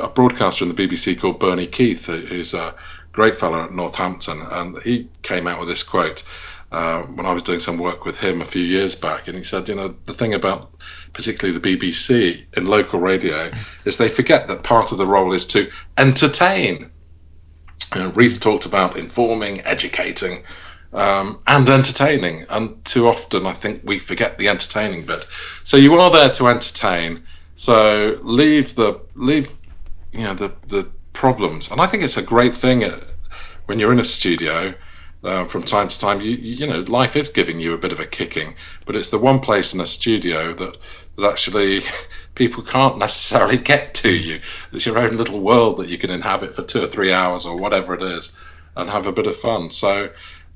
a 0.00 0.08
broadcaster 0.08 0.64
in 0.64 0.72
the 0.72 0.86
BBC 0.86 1.18
called 1.18 1.40
Bernie 1.40 1.66
Keith 1.66 2.06
who's 2.06 2.54
a 2.54 2.74
great 3.10 3.34
fellow 3.34 3.64
at 3.64 3.72
Northampton 3.72 4.40
and 4.52 4.78
he 4.82 5.08
came 5.22 5.48
out 5.48 5.58
with 5.58 5.68
this 5.68 5.82
quote 5.82 6.22
uh, 6.70 7.02
when 7.02 7.24
I 7.24 7.32
was 7.32 7.42
doing 7.42 7.60
some 7.60 7.78
work 7.78 8.04
with 8.04 8.20
him 8.20 8.42
a 8.42 8.44
few 8.44 8.62
years 8.62 8.94
back, 8.94 9.26
and 9.26 9.36
he 9.36 9.44
said, 9.44 9.68
you 9.68 9.74
know, 9.74 9.94
the 10.04 10.12
thing 10.12 10.34
about 10.34 10.74
particularly 11.12 11.58
the 11.58 11.76
BBC 11.76 12.44
in 12.54 12.66
local 12.66 13.00
radio 13.00 13.50
is 13.84 13.96
they 13.96 14.08
forget 14.08 14.48
that 14.48 14.62
part 14.62 14.92
of 14.92 14.98
the 14.98 15.06
role 15.06 15.32
is 15.32 15.46
to 15.48 15.70
entertain. 15.96 16.90
You 17.94 18.02
know, 18.02 18.08
Reith 18.10 18.40
talked 18.40 18.66
about 18.66 18.98
informing, 18.98 19.62
educating, 19.62 20.42
um, 20.92 21.40
and 21.46 21.66
entertaining, 21.68 22.44
and 22.50 22.84
too 22.84 23.08
often 23.08 23.46
I 23.46 23.54
think 23.54 23.80
we 23.84 23.98
forget 23.98 24.36
the 24.36 24.48
entertaining 24.48 25.06
bit. 25.06 25.24
So 25.64 25.78
you 25.78 25.94
are 25.94 26.10
there 26.10 26.30
to 26.30 26.48
entertain. 26.48 27.22
So 27.54 28.18
leave 28.22 28.74
the 28.74 29.00
leave, 29.14 29.50
you 30.12 30.22
know, 30.22 30.34
the 30.34 30.52
the 30.66 30.86
problems, 31.14 31.70
and 31.70 31.80
I 31.80 31.86
think 31.86 32.02
it's 32.02 32.18
a 32.18 32.22
great 32.22 32.54
thing 32.54 32.84
uh, 32.84 33.00
when 33.66 33.78
you're 33.78 33.92
in 33.92 34.00
a 34.00 34.04
studio 34.04 34.74
uh, 35.24 35.44
from 35.44 35.62
time 35.62 35.88
to 35.88 35.98
time. 35.98 36.20
You, 36.20 36.32
you 36.32 36.66
know, 36.66 36.80
life 36.80 37.16
is 37.16 37.28
giving 37.28 37.60
you 37.60 37.74
a 37.74 37.78
bit 37.78 37.92
of 37.92 38.00
a 38.00 38.06
kicking, 38.06 38.54
but 38.86 38.96
it's 38.96 39.10
the 39.10 39.18
one 39.18 39.40
place 39.40 39.74
in 39.74 39.80
a 39.80 39.86
studio 39.86 40.52
that 40.54 40.76
that 41.16 41.30
actually 41.30 41.82
people 42.34 42.62
can't 42.62 42.98
necessarily 42.98 43.58
get 43.72 43.94
to 43.94 44.14
you. 44.14 44.40
It's 44.72 44.86
your 44.86 44.98
own 44.98 45.16
little 45.16 45.40
world 45.40 45.78
that 45.78 45.88
you 45.88 45.98
can 45.98 46.10
inhabit 46.10 46.54
for 46.54 46.62
two 46.62 46.82
or 46.82 46.86
three 46.86 47.12
hours 47.12 47.46
or 47.46 47.56
whatever 47.56 47.94
it 47.94 48.02
is, 48.02 48.38
and 48.76 48.88
have 48.88 49.06
a 49.06 49.12
bit 49.12 49.26
of 49.26 49.36
fun. 49.36 49.70
So. 49.70 50.10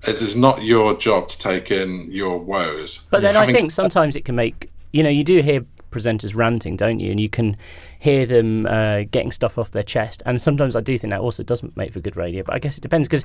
It 0.04 0.20
is 0.20 0.34
not 0.34 0.64
your 0.64 0.96
job 0.96 1.28
to 1.28 1.38
take 1.38 1.70
in 1.70 2.10
your 2.10 2.36
woes. 2.36 3.06
But 3.12 3.22
then 3.22 3.36
I 3.36 3.46
think 3.52 3.70
sometimes 3.70 4.16
it 4.16 4.24
can 4.24 4.34
make 4.34 4.68
you 4.90 5.04
know 5.04 5.08
you 5.08 5.22
do 5.22 5.40
hear 5.42 5.64
presenters 5.92 6.34
ranting, 6.34 6.76
don't 6.76 6.98
you? 6.98 7.10
And 7.10 7.20
you 7.20 7.28
can 7.28 7.56
hear 7.98 8.26
them 8.26 8.66
uh, 8.66 9.02
getting 9.10 9.30
stuff 9.30 9.58
off 9.58 9.70
their 9.70 9.82
chest. 9.82 10.22
And 10.26 10.40
sometimes 10.40 10.74
I 10.74 10.80
do 10.80 10.98
think 10.98 11.12
that 11.12 11.20
also 11.20 11.42
doesn't 11.42 11.76
make 11.76 11.92
for 11.92 12.00
good 12.00 12.16
radio. 12.16 12.42
But 12.42 12.54
I 12.54 12.58
guess 12.58 12.76
it 12.76 12.80
depends 12.80 13.06
because 13.06 13.24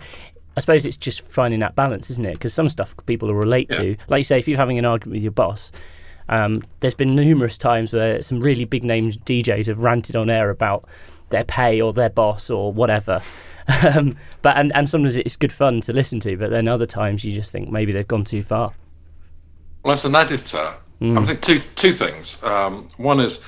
I 0.55 0.59
suppose 0.59 0.85
it's 0.85 0.97
just 0.97 1.21
finding 1.21 1.59
that 1.61 1.75
balance, 1.75 2.09
isn't 2.09 2.25
it? 2.25 2.33
Because 2.33 2.53
some 2.53 2.69
stuff 2.69 2.95
people 3.05 3.27
will 3.29 3.35
relate 3.35 3.69
yeah. 3.71 3.77
to. 3.77 3.97
Like 4.07 4.19
you 4.19 4.23
say, 4.23 4.39
if 4.39 4.47
you're 4.47 4.57
having 4.57 4.77
an 4.77 4.85
argument 4.85 5.15
with 5.15 5.23
your 5.23 5.31
boss, 5.31 5.71
um, 6.29 6.63
there's 6.79 6.93
been 6.93 7.15
numerous 7.15 7.57
times 7.57 7.93
where 7.93 8.21
some 8.21 8.39
really 8.39 8.65
big 8.65 8.83
name 8.83 9.11
DJs 9.11 9.67
have 9.67 9.79
ranted 9.79 10.15
on 10.15 10.29
air 10.29 10.49
about 10.49 10.85
their 11.29 11.43
pay 11.43 11.81
or 11.81 11.93
their 11.93 12.09
boss 12.09 12.49
or 12.49 12.71
whatever. 12.71 13.21
Um, 13.83 14.15
but 14.43 14.55
and, 14.55 14.73
and 14.73 14.87
sometimes 14.87 15.17
it's 15.17 15.35
good 15.35 15.51
fun 15.51 15.81
to 15.81 15.91
listen 15.91 16.21
to, 16.21 16.37
but 16.37 16.51
then 16.51 16.69
other 16.69 16.85
times 16.85 17.25
you 17.25 17.33
just 17.33 17.51
think 17.51 17.69
maybe 17.69 17.91
they've 17.91 18.07
gone 18.07 18.23
too 18.23 18.41
far. 18.41 18.73
Well, 19.83 19.91
as 19.91 20.05
an 20.05 20.15
editor, 20.15 20.73
mm. 21.01 21.17
I 21.17 21.23
think 21.25 21.41
two 21.41 21.59
two 21.75 21.93
things. 21.93 22.43
Um, 22.43 22.87
one 22.97 23.19
is 23.19 23.41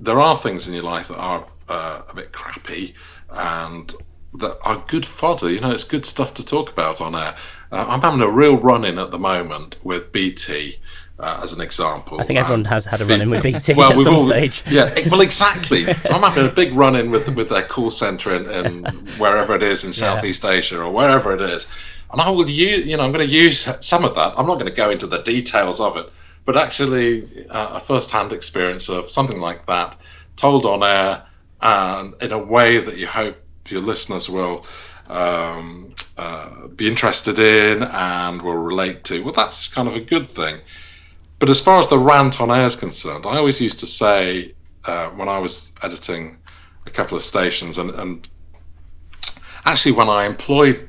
there 0.00 0.20
are 0.20 0.36
things 0.36 0.66
in 0.66 0.74
your 0.74 0.82
life 0.82 1.08
that 1.08 1.18
are 1.18 1.46
uh, 1.68 2.02
a 2.08 2.14
bit 2.14 2.32
crappy 2.32 2.94
and 3.30 3.94
that 4.34 4.58
are 4.62 4.82
good 4.88 5.04
fodder. 5.04 5.50
You 5.50 5.60
know, 5.60 5.70
it's 5.70 5.84
good 5.84 6.06
stuff 6.06 6.34
to 6.34 6.44
talk 6.44 6.70
about 6.70 7.00
on 7.00 7.14
air. 7.14 7.36
Uh, 7.72 7.86
I'm 7.88 8.00
having 8.00 8.20
a 8.20 8.30
real 8.30 8.56
run 8.58 8.84
in 8.84 8.98
at 8.98 9.10
the 9.10 9.18
moment 9.18 9.76
with 9.82 10.12
BT. 10.12 10.78
Uh, 11.18 11.40
as 11.42 11.52
an 11.52 11.60
example, 11.60 12.18
I 12.18 12.22
think 12.22 12.38
everyone 12.38 12.64
has 12.64 12.86
had 12.86 13.02
a 13.02 13.04
run 13.04 13.20
in 13.20 13.28
with 13.28 13.42
BT 13.42 13.74
well, 13.76 13.92
at 13.92 13.98
some 13.98 14.14
all, 14.14 14.26
stage. 14.26 14.62
Yeah, 14.70 14.90
well, 15.10 15.20
exactly. 15.20 15.84
so 15.84 16.14
I'm 16.14 16.22
having 16.22 16.46
a 16.46 16.48
big 16.50 16.72
run 16.72 16.96
in 16.96 17.10
with 17.10 17.28
with 17.36 17.50
their 17.50 17.62
call 17.62 17.90
centre 17.90 18.34
in, 18.34 18.48
in 18.48 18.84
wherever 19.18 19.54
it 19.54 19.62
is 19.62 19.84
in 19.84 19.92
Southeast 19.92 20.44
yeah. 20.44 20.50
Asia 20.50 20.80
or 20.80 20.90
wherever 20.90 21.34
it 21.34 21.42
is, 21.42 21.70
and 22.10 22.22
I 22.22 22.30
will 22.30 22.48
use, 22.48 22.86
you 22.86 22.96
know, 22.96 23.04
I'm 23.04 23.12
going 23.12 23.26
to 23.26 23.34
use 23.34 23.68
some 23.84 24.06
of 24.06 24.14
that. 24.14 24.32
I'm 24.38 24.46
not 24.46 24.54
going 24.54 24.70
to 24.70 24.74
go 24.74 24.88
into 24.88 25.06
the 25.06 25.18
details 25.18 25.78
of 25.78 25.98
it, 25.98 26.10
but 26.44 26.56
actually 26.56 27.46
uh, 27.48 27.72
a 27.74 27.80
first-hand 27.80 28.32
experience 28.32 28.88
of 28.88 29.08
something 29.08 29.40
like 29.40 29.66
that 29.66 29.96
told 30.36 30.66
on 30.66 30.82
air 30.82 31.22
and 31.60 32.14
in 32.20 32.32
a 32.32 32.38
way 32.38 32.78
that 32.78 32.96
you 32.96 33.06
hope 33.06 33.36
your 33.68 33.80
listeners 33.80 34.28
will 34.28 34.64
um, 35.08 35.94
uh, 36.16 36.66
be 36.68 36.88
interested 36.88 37.38
in 37.38 37.82
and 37.82 38.40
will 38.42 38.56
relate 38.56 39.04
to. 39.04 39.22
Well, 39.22 39.32
that's 39.32 39.68
kind 39.68 39.88
of 39.88 39.96
a 39.96 40.00
good 40.00 40.26
thing. 40.26 40.60
But 41.38 41.50
as 41.50 41.60
far 41.60 41.78
as 41.78 41.88
the 41.88 41.98
rant 41.98 42.40
on 42.40 42.50
air 42.50 42.66
is 42.66 42.76
concerned, 42.76 43.26
I 43.26 43.36
always 43.36 43.60
used 43.60 43.80
to 43.80 43.86
say 43.86 44.54
uh, 44.84 45.10
when 45.10 45.28
I 45.28 45.38
was 45.38 45.74
editing 45.82 46.38
a 46.86 46.90
couple 46.90 47.16
of 47.16 47.22
stations, 47.22 47.78
and, 47.78 47.90
and 47.90 48.28
actually 49.64 49.92
when 49.92 50.08
I 50.08 50.26
employed 50.26 50.88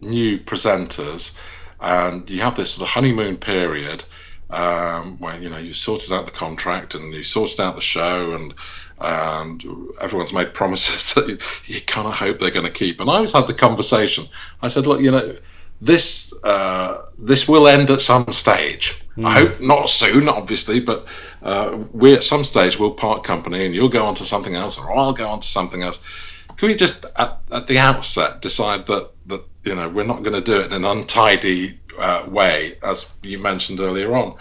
new 0.00 0.38
presenters, 0.38 1.36
and 1.80 2.28
you 2.30 2.40
have 2.40 2.56
this 2.56 2.72
sort 2.72 2.88
of 2.88 2.94
honeymoon 2.94 3.36
period 3.36 4.04
um, 4.52 5.18
where 5.18 5.38
you 5.40 5.48
know 5.50 5.58
you 5.58 5.72
sorted 5.72 6.12
out 6.12 6.26
the 6.26 6.30
contract 6.30 6.94
and 6.94 7.12
you 7.12 7.22
sorted 7.22 7.58
out 7.60 7.74
the 7.74 7.80
show 7.80 8.34
and 8.34 8.54
and 9.00 9.64
everyone's 10.00 10.32
made 10.32 10.54
promises 10.54 11.14
that 11.14 11.28
you, 11.28 11.38
you 11.66 11.80
kind 11.80 12.06
of 12.06 12.14
hope 12.14 12.38
they're 12.38 12.50
going 12.50 12.66
to 12.66 12.72
keep. 12.72 13.00
And 13.00 13.10
I 13.10 13.14
always 13.14 13.32
had 13.32 13.46
the 13.48 13.54
conversation. 13.54 14.26
I 14.60 14.68
said, 14.68 14.86
look, 14.86 15.00
you 15.00 15.10
know, 15.10 15.36
this 15.80 16.32
uh, 16.44 17.06
this 17.18 17.48
will 17.48 17.66
end 17.66 17.90
at 17.90 18.00
some 18.00 18.32
stage. 18.32 19.02
Mm. 19.16 19.26
I 19.26 19.32
hope 19.32 19.60
not 19.60 19.90
soon, 19.90 20.28
obviously, 20.28 20.78
but 20.78 21.06
uh, 21.42 21.78
we 21.92 22.14
at 22.14 22.22
some 22.22 22.44
stage 22.44 22.78
will 22.78 22.92
part 22.92 23.24
company, 23.24 23.66
and 23.66 23.74
you'll 23.74 23.88
go 23.88 24.06
on 24.06 24.14
to 24.14 24.24
something 24.24 24.54
else, 24.54 24.78
or 24.78 24.96
I'll 24.96 25.12
go 25.12 25.28
on 25.28 25.40
to 25.40 25.48
something 25.48 25.82
else. 25.82 26.46
Can 26.56 26.68
we 26.68 26.76
just 26.76 27.04
at, 27.16 27.40
at 27.50 27.66
the 27.66 27.78
outset 27.78 28.42
decide 28.42 28.86
that 28.86 29.10
that 29.26 29.42
you 29.64 29.74
know 29.74 29.88
we're 29.88 30.04
not 30.04 30.22
going 30.22 30.34
to 30.34 30.40
do 30.40 30.60
it 30.60 30.66
in 30.66 30.72
an 30.72 30.84
untidy 30.84 31.80
uh, 31.98 32.26
way, 32.28 32.76
as 32.82 33.12
you 33.22 33.38
mentioned 33.38 33.80
earlier 33.80 34.14
on. 34.14 34.36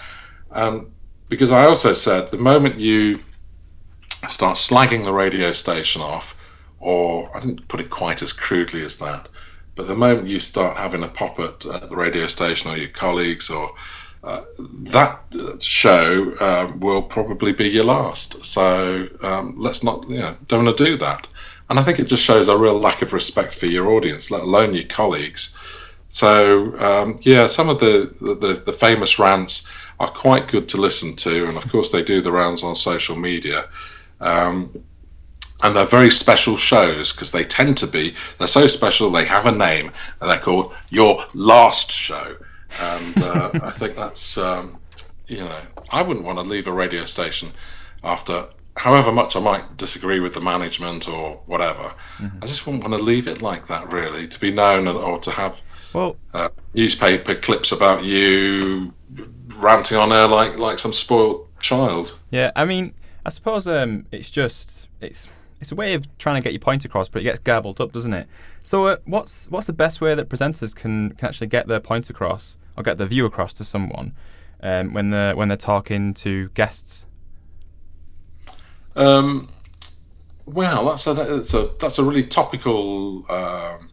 Um, 0.52 0.92
because 1.30 1.52
I 1.52 1.66
also 1.66 1.94
said 1.94 2.30
the 2.30 2.38
moment 2.38 2.80
you 2.80 3.22
start 4.28 4.58
slagging 4.58 5.04
the 5.04 5.14
radio 5.14 5.52
station 5.52 6.02
off, 6.02 6.38
or 6.80 7.36
I 7.36 7.40
didn't 7.40 7.68
put 7.68 7.80
it 7.80 7.90
quite 7.90 8.22
as 8.22 8.34
crudely 8.34 8.84
as 8.84 8.98
that, 8.98 9.30
but 9.76 9.88
the 9.88 9.96
moment 9.96 10.28
you 10.28 10.40
start 10.40 10.78
having 10.78 11.04
a 11.04 11.08
pop 11.08 11.40
at, 11.40 11.66
at 11.66 11.90
the 11.90 11.96
radio 11.96 12.28
station 12.28 12.72
or 12.72 12.78
your 12.78 12.90
colleagues 12.90 13.50
or 13.50 13.74
uh, 14.24 14.42
that 14.60 15.20
show 15.60 16.36
um, 16.40 16.80
will 16.80 17.02
probably 17.02 17.54
be 17.54 17.70
your 17.70 17.86
last. 17.86 18.46
So 18.46 19.08
um, 19.22 19.56
let's 19.58 19.84
not, 19.84 20.08
you 20.10 20.20
know, 20.20 20.36
don't 20.48 20.66
want 20.66 20.78
to 20.78 20.86
do 20.86 20.98
that. 20.98 21.28
And 21.70 21.80
I 21.80 21.84
think 21.84 22.00
it 22.00 22.08
just 22.08 22.24
shows 22.24 22.50
a 22.50 22.58
real 22.58 22.78
lack 22.80 23.02
of 23.02 23.14
respect 23.14 23.56
for 23.56 23.66
your 23.66 23.92
audience, 23.94 24.30
let 24.30 24.42
alone 24.42 24.76
your 24.76 24.84
colleagues. 24.84 25.58
So 26.12 26.78
um, 26.78 27.18
yeah, 27.22 27.48
some 27.48 27.70
of 27.70 27.80
the, 27.80 28.14
the, 28.20 28.62
the 28.66 28.74
famous 28.74 29.18
rants 29.18 29.72
are 29.98 30.10
quite 30.10 30.50
good 30.50 30.68
to 30.70 30.78
listen 30.78 31.16
to, 31.16 31.48
and 31.48 31.58
of 31.58 31.72
course 31.72 31.92
they 31.92 32.04
do 32.04 32.22
the 32.22 32.32
rounds 32.32 32.64
on 32.64 32.76
social 32.76 33.16
media. 33.16 33.70
Um, 34.20 34.84
and 35.64 35.76
they're 35.76 35.86
very 35.86 36.10
special 36.10 36.58
shows 36.58 37.14
because 37.14 37.32
they 37.32 37.44
tend 37.44 37.78
to 37.78 37.88
be 37.88 38.14
they're 38.38 38.48
so 38.48 38.68
special 38.68 39.10
they 39.10 39.26
have 39.26 39.46
a 39.46 39.52
name 39.52 39.92
and 40.20 40.30
they're 40.30 40.40
called 40.40 40.74
your 40.90 41.24
last 41.34 41.92
show 41.92 42.36
and 42.82 43.18
uh, 43.18 43.50
i 43.64 43.72
think 43.72 43.96
that's 43.96 44.40
um, 44.40 44.78
you 45.28 45.38
know 45.38 45.60
i 45.92 46.02
wouldn't 46.02 46.26
want 46.26 46.40
to 46.40 46.44
leave 46.44 46.66
a 46.66 46.74
radio 46.74 47.06
station 47.06 47.52
after 48.04 48.48
however 48.76 49.12
much 49.12 49.36
I 49.36 49.40
might 49.40 49.78
disagree 49.78 50.20
with 50.20 50.34
the 50.34 50.42
management 50.42 51.08
or 51.08 51.42
whatever, 51.46 51.94
mm-hmm. 52.18 52.38
I 52.42 52.46
just 52.46 52.66
wouldn't 52.66 52.84
want 52.84 52.98
to 52.98 53.04
leave 53.04 53.28
it 53.28 53.42
like 53.42 53.68
that, 53.68 53.92
really, 53.92 54.28
to 54.28 54.40
be 54.40 54.52
known 54.52 54.88
or 54.88 55.20
to 55.20 55.32
have 55.32 55.62
well, 55.94 56.16
uh, 56.34 56.50
newspaper 56.74 57.36
clips 57.36 57.72
about 57.72 58.04
you 58.04 58.94
ranting 59.58 59.98
on 59.98 60.12
air 60.14 60.28
like, 60.28 60.58
like 60.58 60.80
some 60.80 60.94
spoiled 60.94 61.48
child. 61.60 62.18
Yeah, 62.30 62.52
I 62.56 62.66
mean, 62.66 62.94
I 63.26 63.30
suppose 63.30 63.68
um, 63.68 64.06
it's 64.12 64.32
just 64.32 64.90
it's 65.00 65.28
it's 65.60 65.72
a 65.72 65.76
way 65.76 65.94
of 65.94 66.18
trying 66.18 66.42
to 66.42 66.44
get 66.44 66.54
your 66.54 66.60
point 66.60 66.86
across, 66.86 67.08
but 67.08 67.22
it 67.22 67.26
gets 67.26 67.40
garbled 67.40 67.80
up, 67.80 67.92
doesn't 67.92 68.14
it? 68.14 68.28
So, 68.64 68.88
uh, 68.88 68.98
what's 69.06 69.50
what's 69.50 69.68
the 69.68 69.74
best 69.74 70.02
way 70.02 70.16
that 70.16 70.28
presenters 70.28 70.76
can, 70.76 71.12
can 71.12 71.28
actually 71.28 71.48
get 71.48 71.68
their 71.68 71.80
point 71.80 72.10
across 72.10 72.58
or 72.76 72.84
get 72.84 72.98
their 72.98 73.08
view 73.08 73.26
across 73.26 73.54
to 73.54 73.64
someone 73.64 74.14
um, 74.64 74.94
when 74.94 75.12
they're 75.12 75.36
when 75.36 75.50
they're 75.50 75.58
talking 75.58 76.14
to 76.16 76.50
guests? 76.50 77.06
Um, 78.96 79.50
well, 80.46 80.86
that's 80.86 81.08
a, 81.08 81.14
that's 81.14 81.54
a 81.54 81.70
that's 81.80 82.00
a 82.00 82.04
really 82.04 82.24
topical 82.24 83.26
um, 83.32 83.90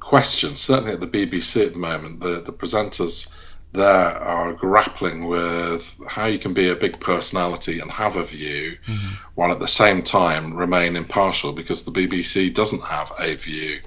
question. 0.00 0.54
Certainly 0.54 0.92
at 0.92 1.00
the 1.00 1.06
BBC 1.06 1.66
at 1.66 1.72
the 1.72 1.78
moment, 1.78 2.20
the 2.20 2.40
the 2.40 2.52
presenters 2.52 3.34
there 3.72 3.86
are 3.86 4.54
grappling 4.54 5.26
with 5.28 6.00
how 6.08 6.26
you 6.26 6.38
can 6.38 6.54
be 6.54 6.70
a 6.70 6.74
big 6.74 6.98
personality 6.98 7.78
and 7.78 7.90
have 7.90 8.16
a 8.16 8.24
view, 8.24 8.76
mm-hmm. 8.86 9.14
while 9.34 9.52
at 9.52 9.58
the 9.58 9.68
same 9.68 10.02
time 10.02 10.54
remain 10.54 10.96
impartial 10.96 11.52
because 11.52 11.84
the 11.84 11.90
BBC 11.90 12.52
doesn't 12.54 12.82
have 12.82 13.12
a 13.18 13.34
view. 13.34 13.80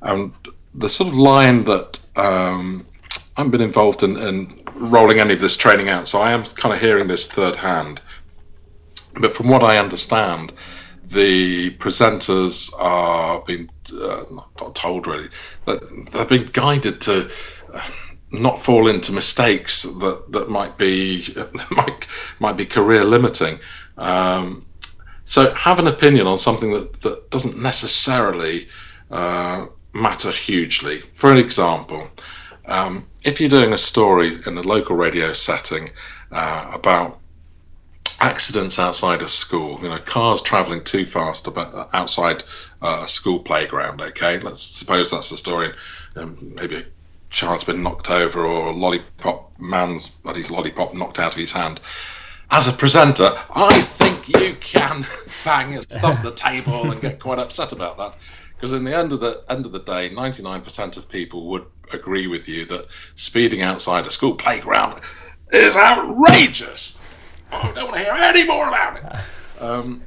And 0.00 0.32
the 0.74 0.88
sort 0.88 1.08
of 1.08 1.16
line 1.16 1.64
that 1.64 2.00
um, 2.16 2.86
I 3.36 3.40
haven't 3.40 3.50
been 3.50 3.60
involved 3.60 4.02
in, 4.02 4.16
in 4.16 4.62
rolling 4.74 5.18
any 5.18 5.34
of 5.34 5.40
this 5.40 5.56
training 5.56 5.88
out, 5.88 6.08
so 6.08 6.20
I 6.20 6.32
am 6.32 6.44
kind 6.44 6.74
of 6.74 6.80
hearing 6.80 7.06
this 7.06 7.30
third 7.30 7.56
hand 7.56 8.00
but 9.20 9.34
from 9.34 9.48
what 9.48 9.62
I 9.62 9.78
understand, 9.78 10.52
the 11.04 11.70
presenters 11.76 12.72
are 12.78 13.40
being 13.42 13.70
uh, 13.92 14.24
not 14.30 14.74
told 14.74 15.06
really, 15.06 15.28
that 15.66 16.10
they're 16.12 16.24
being 16.26 16.48
guided 16.52 17.00
to 17.02 17.30
uh, 17.72 17.88
not 18.30 18.60
fall 18.60 18.88
into 18.88 19.12
mistakes 19.12 19.84
that 19.84 20.32
that 20.32 20.50
might 20.50 20.76
be 20.76 21.26
might 21.70 22.06
might 22.40 22.56
be 22.56 22.66
career 22.66 23.04
limiting. 23.04 23.58
Um, 23.96 24.66
so 25.24 25.52
have 25.54 25.78
an 25.78 25.88
opinion 25.88 26.26
on 26.26 26.38
something 26.38 26.72
that 26.72 27.00
that 27.02 27.30
doesn't 27.30 27.58
necessarily 27.58 28.68
uh, 29.10 29.66
matter 29.92 30.30
hugely. 30.30 31.00
For 31.14 31.30
an 31.32 31.38
example, 31.38 32.08
um, 32.66 33.06
if 33.24 33.40
you're 33.40 33.50
doing 33.50 33.72
a 33.72 33.78
story 33.78 34.40
in 34.46 34.58
a 34.58 34.62
local 34.62 34.96
radio 34.96 35.32
setting 35.32 35.90
uh, 36.30 36.70
about 36.72 37.18
accidents 38.20 38.78
outside 38.78 39.22
a 39.22 39.28
school, 39.28 39.78
you 39.82 39.88
know, 39.88 39.98
cars 39.98 40.42
travelling 40.42 40.82
too 40.82 41.04
fast 41.04 41.46
about 41.46 41.90
outside 41.92 42.42
uh, 42.82 43.02
a 43.04 43.08
school 43.08 43.38
playground. 43.38 44.00
Okay, 44.00 44.38
let's 44.40 44.62
suppose 44.62 45.10
that's 45.10 45.30
the 45.30 45.36
story. 45.36 45.72
Um, 46.16 46.36
maybe 46.54 46.76
a 46.76 46.84
child's 47.30 47.64
been 47.64 47.82
knocked 47.82 48.10
over, 48.10 48.44
or 48.44 48.68
a 48.68 48.72
lollipop 48.72 49.52
man's 49.58 50.20
lollipop 50.24 50.94
knocked 50.94 51.18
out 51.18 51.32
of 51.32 51.38
his 51.38 51.52
hand. 51.52 51.80
As 52.50 52.66
a 52.66 52.72
presenter, 52.72 53.30
I 53.54 53.80
think 53.82 54.28
you 54.28 54.56
can 54.60 55.06
bang 55.44 55.74
and 55.74 55.82
stomp 55.82 56.22
the 56.22 56.32
table 56.32 56.90
and 56.90 57.00
get 57.00 57.20
quite 57.20 57.38
upset 57.38 57.72
about 57.72 57.98
that, 57.98 58.14
because 58.56 58.72
in 58.72 58.84
the 58.84 58.96
end 58.96 59.12
of 59.12 59.20
the 59.20 59.44
end 59.48 59.66
of 59.66 59.72
the 59.72 59.80
day, 59.80 60.10
99% 60.10 60.96
of 60.96 61.08
people 61.08 61.46
would 61.50 61.66
agree 61.92 62.26
with 62.26 62.48
you 62.48 62.64
that 62.66 62.86
speeding 63.14 63.62
outside 63.62 64.06
a 64.06 64.10
school 64.10 64.34
playground 64.34 65.00
is 65.52 65.76
outrageous. 65.76 66.97
I 67.52 67.72
don't 67.72 67.84
want 67.84 67.94
to 67.96 68.04
hear 68.04 68.12
any 68.14 68.46
more 68.46 68.68
about 68.68 68.96
it. 68.96 69.20
Um, 69.60 70.02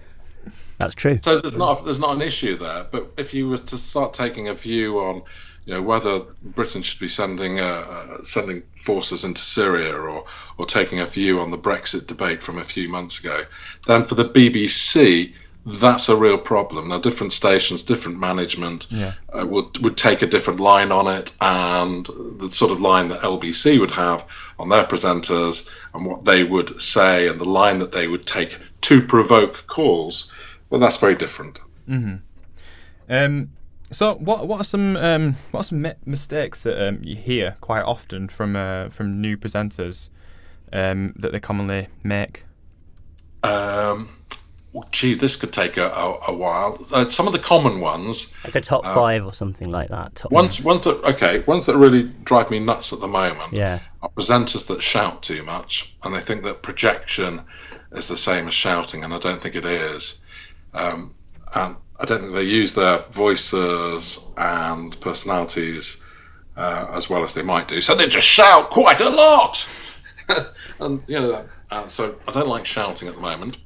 That's 0.80 0.96
true. 0.96 1.20
so 1.22 1.40
there's 1.40 1.58
not 1.58 1.84
there's 1.84 2.00
not 2.00 2.16
an 2.16 2.22
issue 2.22 2.56
there. 2.56 2.86
But 2.90 3.12
if 3.18 3.34
you 3.34 3.50
were 3.50 3.58
to 3.58 3.78
start 3.78 4.14
taking 4.14 4.48
a 4.48 4.54
view 4.54 5.00
on, 5.00 5.24
you 5.66 5.74
know, 5.74 5.82
whether 5.82 6.22
Britain 6.42 6.82
should 6.82 7.02
be 7.02 7.10
sending 7.10 7.60
uh, 7.60 7.84
uh, 7.90 8.24
sending 8.24 8.64
forces 8.78 9.26
into 9.26 9.42
Syria 9.42 9.94
or 9.94 10.24
or 10.58 10.66
taking 10.66 11.02
a 11.02 11.06
view 11.06 11.42
on 11.42 11.52
the 11.52 11.58
Brexit 11.58 12.08
debate 12.08 12.42
from 12.42 12.60
a 12.60 12.64
few 12.64 12.88
months 12.88 13.20
ago, 13.20 13.42
then 13.88 14.04
for 14.04 14.16
the 14.16 14.24
BBC. 14.24 15.34
That's 15.64 16.10
a 16.10 16.16
real 16.16 16.40
problem. 16.40 16.88
Now, 16.88 16.98
different 16.98 17.34
stations, 17.34 17.84
different 17.84 18.18
management 18.20 18.88
Yeah. 18.90 19.14
uh, 19.32 19.46
would 19.46 19.78
would 19.84 19.96
take 19.96 20.24
a 20.24 20.28
different 20.28 20.60
line 20.60 20.92
on 20.94 21.08
it, 21.08 21.34
and 21.40 22.06
the 22.40 22.50
sort 22.50 22.72
of 22.72 22.80
line 22.82 23.10
that 23.10 23.22
LBC 23.22 23.80
would 23.80 23.92
have 23.92 24.26
on 24.62 24.70
their 24.70 24.84
presenters, 24.84 25.70
and 25.94 26.06
what 26.06 26.26
they 26.26 26.44
would 26.44 26.82
say, 26.82 27.28
and 27.28 27.40
the 27.40 27.50
line 27.50 27.80
that 27.80 27.92
they 27.92 28.08
would 28.08 28.26
take 28.26 28.58
to 28.82 29.02
provoke 29.06 29.68
calls. 29.68 30.34
Well, 30.70 30.80
that's 30.80 30.98
very 30.98 31.16
different. 31.16 31.60
Um, 33.10 33.52
so 33.92 34.16
what 34.16 34.48
what 34.48 34.62
are 34.62 34.64
some 34.64 34.96
um, 34.96 35.36
what 35.52 35.62
are 35.62 35.64
some 35.64 35.86
mistakes 36.06 36.64
that 36.64 36.88
um, 36.88 37.00
you 37.04 37.16
hear 37.16 37.58
quite 37.60 37.84
often 37.84 38.30
from 38.30 38.56
uh, 38.56 38.90
from 38.90 39.20
new 39.20 39.38
presenters 39.38 40.10
um, 40.72 41.14
that 41.18 41.34
they 41.34 41.40
commonly 41.40 41.90
make? 42.04 42.46
Um, 43.44 44.10
well, 44.74 44.88
gee, 44.92 45.16
this 45.16 45.36
could 45.36 45.52
take 45.52 45.78
a, 45.78 45.86
a, 45.86 46.20
a 46.30 46.34
while. 46.34 46.78
Uh, 46.94 47.08
some 47.10 47.28
of 47.28 47.34
the 47.34 47.40
common 47.40 47.82
ones, 47.82 48.34
Like 48.46 48.56
a 48.56 48.62
top 48.62 48.86
five 48.86 49.26
or 49.26 49.34
something 49.34 49.70
like 49.70 49.90
that. 49.90 50.16
Top 50.16 50.32
ones 50.32 50.64
ones 50.64 50.86
that 50.86 51.04
okay, 51.04 51.40
ones 51.40 51.66
that 51.66 51.76
really 51.78 52.04
drive 52.24 52.50
me 52.50 52.60
nuts 52.60 52.94
at 52.94 53.00
the 53.00 53.08
moment. 53.08 53.52
Yeah. 53.52 53.80
are 54.02 54.10
presenters 54.10 54.68
that 54.68 54.82
shout 54.82 55.24
too 55.24 55.44
much, 55.44 55.96
and 56.04 56.16
they 56.16 56.22
think 56.22 56.44
that 56.44 56.62
projection 56.62 57.42
is 57.92 58.08
the 58.08 58.16
same 58.16 58.48
as 58.48 58.54
shouting, 58.54 59.04
and 59.04 59.14
I 59.14 59.20
don't 59.20 59.42
think 59.42 59.56
it 59.56 59.66
is. 59.66 60.22
Um, 60.74 61.16
and 61.54 61.76
I 62.00 62.06
don't 62.06 62.22
think 62.22 62.34
they 62.34 62.44
use 62.44 62.74
their 62.74 63.00
voices 63.12 64.26
and 64.38 64.98
personalities 65.02 66.02
uh, 66.56 66.88
as 66.92 67.10
well 67.10 67.24
as 67.24 67.34
they 67.34 67.44
might 67.44 67.68
do. 67.68 67.82
So 67.82 67.94
they 67.94 68.08
just 68.08 68.28
shout 68.28 68.70
quite 68.70 69.02
a 69.02 69.10
lot, 69.10 69.70
and 70.80 71.04
you 71.08 71.20
know. 71.20 71.46
Uh, 71.70 71.88
so 71.88 72.18
I 72.28 72.32
don't 72.34 72.50
like 72.50 72.66
shouting 72.66 73.08
at 73.08 73.16
the 73.16 73.22
moment. 73.22 73.58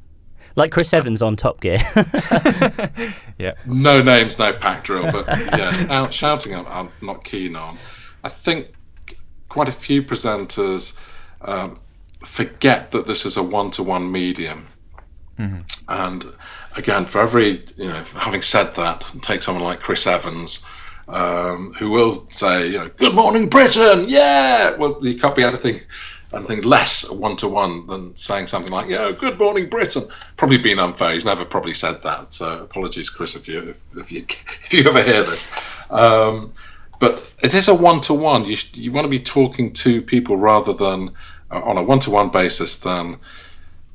Like 0.55 0.71
Chris 0.71 0.93
Evans 0.93 1.21
on 1.21 1.35
Top 1.35 1.61
Gear. 1.61 1.79
Yeah. 3.37 3.55
No 3.65 4.01
names, 4.01 4.39
no 4.39 4.53
pack 4.53 4.85
drill, 4.85 5.11
but 5.11 5.27
yeah, 5.27 5.87
out, 5.89 6.13
shouting 6.13 6.55
I'm, 6.55 6.65
I'm 6.67 6.89
not 7.01 7.25
keen 7.25 7.53
on. 7.55 7.77
I 8.23 8.29
think 8.29 8.73
quite 9.49 9.67
a 9.67 9.73
few 9.73 10.01
presenters 10.01 10.97
um, 11.41 11.77
forget 12.23 12.91
that 12.91 13.05
this 13.07 13.25
is 13.25 13.35
a 13.35 13.43
one-to-one 13.43 14.09
medium, 14.09 14.67
and 15.89 16.25
again, 16.77 17.03
for 17.05 17.19
every 17.19 17.65
you 17.75 17.87
know, 17.89 18.03
having 18.15 18.41
said 18.41 18.73
that, 18.75 19.01
take 19.21 19.41
someone 19.41 19.65
like 19.65 19.81
Chris 19.81 20.07
Evans. 20.07 20.65
Um, 21.07 21.73
who 21.77 21.91
will 21.91 22.13
say, 22.31 22.67
you 22.67 22.77
know, 22.79 22.89
"Good 22.95 23.13
morning, 23.13 23.47
Britain"? 23.49 24.05
Yeah. 24.07 24.75
Well, 24.77 24.97
you 25.01 25.15
can't 25.15 25.35
be 25.35 25.43
anything, 25.43 25.81
anything 26.35 26.63
less 26.63 27.09
one 27.09 27.35
to 27.37 27.47
one 27.47 27.87
than 27.87 28.15
saying 28.15 28.47
something 28.47 28.71
like, 28.71 28.89
"Yeah, 28.89 29.11
good 29.17 29.39
morning, 29.39 29.69
Britain." 29.69 30.07
Probably 30.37 30.57
being 30.57 30.79
unfair. 30.79 31.13
He's 31.13 31.25
never 31.25 31.45
probably 31.45 31.73
said 31.73 32.01
that. 32.03 32.33
So 32.33 32.63
apologies, 32.63 33.09
Chris, 33.09 33.35
if 33.35 33.47
you 33.47 33.59
if, 33.61 33.81
if 33.97 34.11
you 34.11 34.25
if 34.63 34.73
you 34.73 34.83
ever 34.87 35.03
hear 35.03 35.23
this. 35.23 35.53
Um, 35.89 36.53
but 36.99 37.33
it 37.43 37.53
is 37.53 37.67
a 37.67 37.75
one 37.75 38.01
to 38.01 38.13
one. 38.13 38.45
You 38.45 38.57
you 38.73 38.91
want 38.91 39.05
to 39.05 39.09
be 39.09 39.19
talking 39.19 39.73
to 39.73 40.01
people 40.01 40.37
rather 40.37 40.73
than 40.73 41.11
uh, 41.51 41.61
on 41.61 41.77
a 41.77 41.83
one 41.83 41.99
to 42.01 42.11
one 42.11 42.29
basis 42.29 42.77
than 42.79 43.19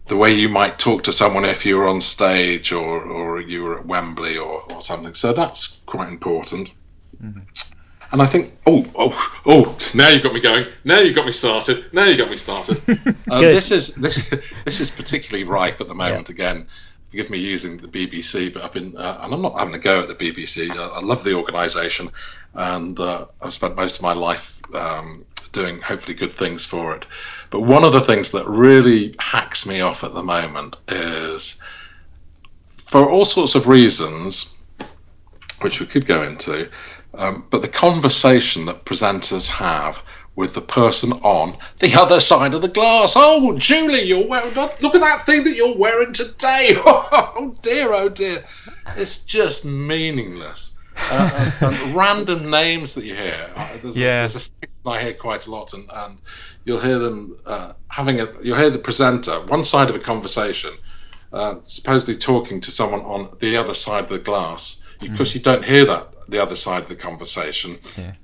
the 0.07 0.17
way 0.17 0.35
you 0.35 0.49
might 0.49 0.79
talk 0.79 1.05
to 1.05 1.13
someone 1.13 1.45
if 1.45 1.65
you 1.65 1.77
were 1.77 1.87
on 1.87 2.01
stage 2.01 2.73
or, 2.73 3.01
or 3.01 3.41
you 3.41 3.63
were 3.63 3.79
at 3.79 3.87
Wembley 3.87 4.37
or, 4.37 4.65
or 4.73 4.83
something. 4.83 5.15
So 5.15 5.33
that's 5.33 5.83
quite 5.87 6.09
important. 6.09 6.71
And 8.13 8.21
I 8.21 8.27
think, 8.27 8.59
oh, 8.67 8.85
oh, 8.97 9.41
oh! 9.47 9.79
Now 9.95 10.09
you've 10.09 10.23
got 10.23 10.35
me 10.35 10.41
going. 10.41 10.67
Now 10.85 10.99
you've 10.99 11.15
got 11.15 11.27
me 11.27 11.33
started. 11.33 11.93
Now 11.93 12.05
you've 12.05 12.19
got 12.19 12.31
me 12.31 12.37
started. 12.37 12.79
um, 13.31 13.41
this 13.41 13.71
is 13.71 13.95
this 13.95 14.35
this 14.65 14.81
is 14.81 14.91
particularly 14.91 15.45
rife 15.45 15.81
at 15.81 15.87
the 15.87 15.95
moment. 15.95 16.29
Again, 16.29 16.67
forgive 17.07 17.31
me 17.31 17.39
using 17.39 17.77
the 17.77 17.87
BBC, 17.87 18.53
but 18.53 18.65
I've 18.65 18.73
been 18.73 18.97
uh, 18.97 19.21
and 19.23 19.33
I'm 19.33 19.43
not 19.43 19.59
having 19.59 19.75
a 19.75 19.79
go 19.79 20.01
at 20.01 20.09
the 20.09 20.15
BBC. 20.15 20.71
I, 20.71 20.87
I 20.87 21.01
love 21.01 21.23
the 21.23 21.35
organisation, 21.35 22.09
and 22.55 22.99
uh, 22.99 23.27
I've 23.41 23.53
spent 23.53 23.77
most 23.77 23.97
of 23.99 24.03
my 24.03 24.13
life 24.13 24.61
um, 24.75 25.25
doing 25.53 25.81
hopefully 25.81 26.15
good 26.15 26.33
things 26.33 26.65
for 26.65 26.95
it. 26.95 27.07
But 27.51 27.61
one 27.61 27.85
of 27.85 27.93
the 27.93 28.01
things 28.01 28.31
that 28.33 28.47
really 28.47 29.15
hacks 29.19 29.67
me 29.67 29.81
off 29.81 30.05
at 30.05 30.15
the 30.15 30.23
moment 30.23 30.79
is, 30.89 31.61
for 32.77 33.09
all 33.09 33.25
sorts 33.25 33.55
of 33.55 33.67
reasons, 33.67 34.57
which 35.63 35.81
we 35.81 35.87
could 35.87 36.07
go 36.07 36.23
into, 36.23 36.69
um, 37.15 37.45
but 37.51 37.63
the 37.63 37.69
conversation 37.69 38.67
that 38.67 38.85
presenters 38.85 39.49
have 39.49 40.03
with 40.37 40.55
the 40.55 40.61
person 40.61 41.13
on 41.13 41.57
the 41.81 41.93
other 41.95 42.21
side 42.21 42.55
of 42.55 42.63
the 42.63 42.69
glass. 42.69 43.15
Oh, 43.17 43.57
Julie, 43.59 44.03
you're 44.03 44.27
wearing. 44.27 44.55
Look 44.55 44.95
at 44.95 45.01
that 45.01 45.23
thing 45.27 45.45
that 45.45 45.55
you're 45.57 45.77
wearing 45.77 46.13
today. 46.13 46.77
Oh 47.43 47.55
dear, 47.63 47.93
oh 47.93 48.09
dear. 48.09 48.45
It's 48.97 49.25
just 49.25 49.65
meaningless. 49.65 50.79
Uh, 50.97 51.53
and, 51.61 51.75
and 51.75 51.95
random 51.97 52.51
names 52.51 52.95
that 52.95 53.05
you 53.05 53.15
hear. 53.15 53.51
Uh, 53.57 53.69
There's, 53.83 53.97
Yeah. 53.97 54.07
a, 54.07 54.21
there's 54.21 54.35
a 54.37 54.41
section 54.41 54.71
I 54.87 55.01
hear 55.03 55.15
quite 55.15 55.47
a 55.47 55.51
lot, 55.51 55.73
and, 55.73 55.89
and 55.93 56.19
you'll 56.65 56.81
hear 56.81 56.99
them 56.99 57.37
uh, 57.47 57.73
having 57.89 58.21
a. 58.21 58.29
You'll 58.43 58.57
hear 58.59 58.71
the 58.71 58.79
presenter 58.79 59.41
one 59.47 59.65
side 59.65 59.89
of 59.89 59.95
a 59.97 59.99
conversation, 59.99 60.73
uh, 61.33 61.57
supposedly 61.63 62.17
talking 62.17 62.61
to 62.61 62.71
someone 62.71 63.01
on 63.03 63.35
the 63.41 63.57
other 63.57 63.75
side 63.75 64.05
of 64.05 64.11
the 64.11 64.19
glass, 64.19 64.83
because 65.01 65.35
you 65.35 65.41
don't 65.41 65.65
hear 65.65 65.85
that 65.87 66.09
the 66.31 66.43
other 66.43 66.57
side 66.57 66.83
of 66.83 66.89
the 66.89 66.97
conversation, 66.97 67.79
Yeah. 67.97 68.15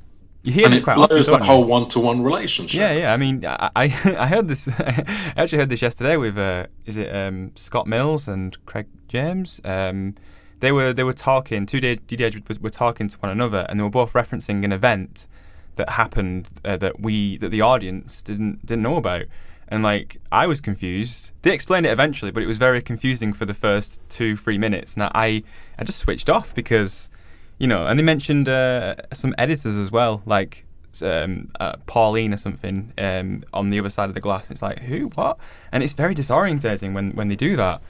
You 0.43 0.53
hear 0.53 0.67
and 0.67 0.75
this 0.75 0.81
it 0.81 0.85
quite 0.85 0.97
often, 0.97 1.17
blows 1.17 1.27
don't 1.27 1.41
that 1.41 1.45
whole 1.47 1.65
one-to-one 1.65 2.23
relationship. 2.23 2.79
Yeah, 2.79 2.93
yeah. 2.93 3.13
I 3.13 3.17
mean, 3.17 3.45
I 3.45 3.69
I, 3.75 3.89
heard 4.29 4.47
this. 4.47 4.69
I 4.79 5.33
actually 5.37 5.59
heard 5.59 5.71
this 5.71 5.83
yesterday 5.83 6.17
with 6.17 6.39
uh, 6.39 6.69
is 6.85 6.97
it 6.97 7.13
um, 7.13 7.51
Scott 7.57 7.89
Mills 7.89 8.29
and 8.29 8.57
Craig 8.65 8.87
James. 9.09 9.61
Um, 9.65 10.15
they 10.61 10.71
were 10.71 10.93
they 10.93 11.03
were 11.03 11.13
talking. 11.13 11.67
Two 11.67 11.81
DJs 11.81 12.49
were, 12.49 12.57
were 12.61 12.71
talking 12.71 13.09
to 13.09 13.19
one 13.19 13.33
another, 13.33 13.67
and 13.69 13.81
they 13.81 13.83
were 13.83 13.91
both 13.91 14.13
referencing 14.13 14.65
an 14.65 14.71
event 14.71 15.27
that 15.75 15.91
happened 15.91 16.49
uh, 16.65 16.77
that 16.77 17.01
we 17.01 17.39
that 17.39 17.49
the 17.49 17.61
audience 17.61 18.23
didn't 18.23 18.65
didn't 18.65 18.83
know 18.83 18.97
about. 18.97 19.25
And 19.67 19.83
like 19.83 20.19
I 20.31 20.47
was 20.47 20.61
confused. 20.61 21.33
They 21.43 21.53
explained 21.53 21.87
it 21.87 21.91
eventually, 21.91 22.31
but 22.31 22.45
it 22.45 22.47
was 22.47 22.59
very 22.59 22.81
confusing 22.83 23.33
for 23.33 23.47
the 23.47 23.55
first 23.55 24.01
two 24.09 24.37
three 24.37 24.59
minutes. 24.59 24.95
And 24.95 25.03
I 25.03 25.43
I 25.77 25.83
just 25.85 25.99
switched 25.99 26.31
off 26.31 26.55
because 26.55 27.11
you 27.59 27.67
know, 27.67 27.87
and 27.87 27.99
they 27.99 28.03
mentioned 28.05 28.49
uh, 28.49 28.97
some 29.13 29.35
editors 29.39 29.77
as 29.77 29.91
well, 29.91 30.23
like 30.27 30.65
um, 31.03 31.51
uh, 31.61 31.77
Pauline 31.87 32.33
or 32.35 32.37
something 32.37 32.93
um, 32.99 33.45
on 33.53 33.71
the 33.71 33.79
other 33.79 33.91
side 33.91 34.09
of 34.09 34.15
the 34.15 34.21
glass. 34.21 34.51
It's 34.51 34.63
like 34.63 34.81
who, 34.81 35.07
what, 35.15 35.39
and 35.73 35.83
it's 35.83 35.93
very 35.93 36.15
disorientating 36.15 36.93
when 36.95 37.11
when 37.11 37.29
they 37.29 37.37
do 37.37 37.57
that. 37.57 37.81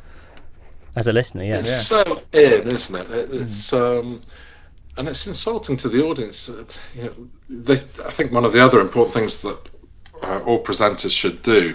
As 0.96 1.06
a 1.06 1.12
listener, 1.12 1.44
yeah. 1.44 1.58
It's 1.58 1.86
so 1.86 2.22
in, 2.32 2.68
isn't 2.68 2.96
it? 2.96 3.10
It- 3.10 3.30
It's 3.42 3.72
um, 3.72 4.22
and 4.96 5.08
it's 5.08 5.26
insulting 5.26 5.76
to 5.78 5.88
the 5.88 6.02
audience. 6.02 6.48
Uh, 6.48 6.64
You 6.94 7.02
know, 7.04 7.28
they, 7.50 7.74
I 8.06 8.10
think 8.10 8.32
one 8.32 8.44
of 8.46 8.52
the 8.52 8.60
other 8.64 8.80
important 8.80 9.14
things 9.14 9.42
that 9.42 9.58
uh, 10.22 10.40
all 10.46 10.62
presenters 10.62 11.10
should 11.10 11.42
do, 11.42 11.74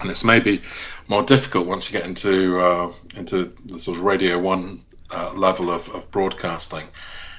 and 0.00 0.10
it's 0.10 0.24
maybe 0.24 0.60
more 1.08 1.22
difficult 1.22 1.68
once 1.68 1.88
you 1.92 1.98
get 2.00 2.08
into 2.08 2.58
uh, 2.58 2.92
into 3.16 3.52
the 3.66 3.78
sort 3.78 3.98
of 3.98 4.04
Radio 4.04 4.40
One 4.40 4.80
uh, 5.12 5.32
level 5.34 5.70
of, 5.70 5.88
of 5.94 6.10
broadcasting 6.10 6.86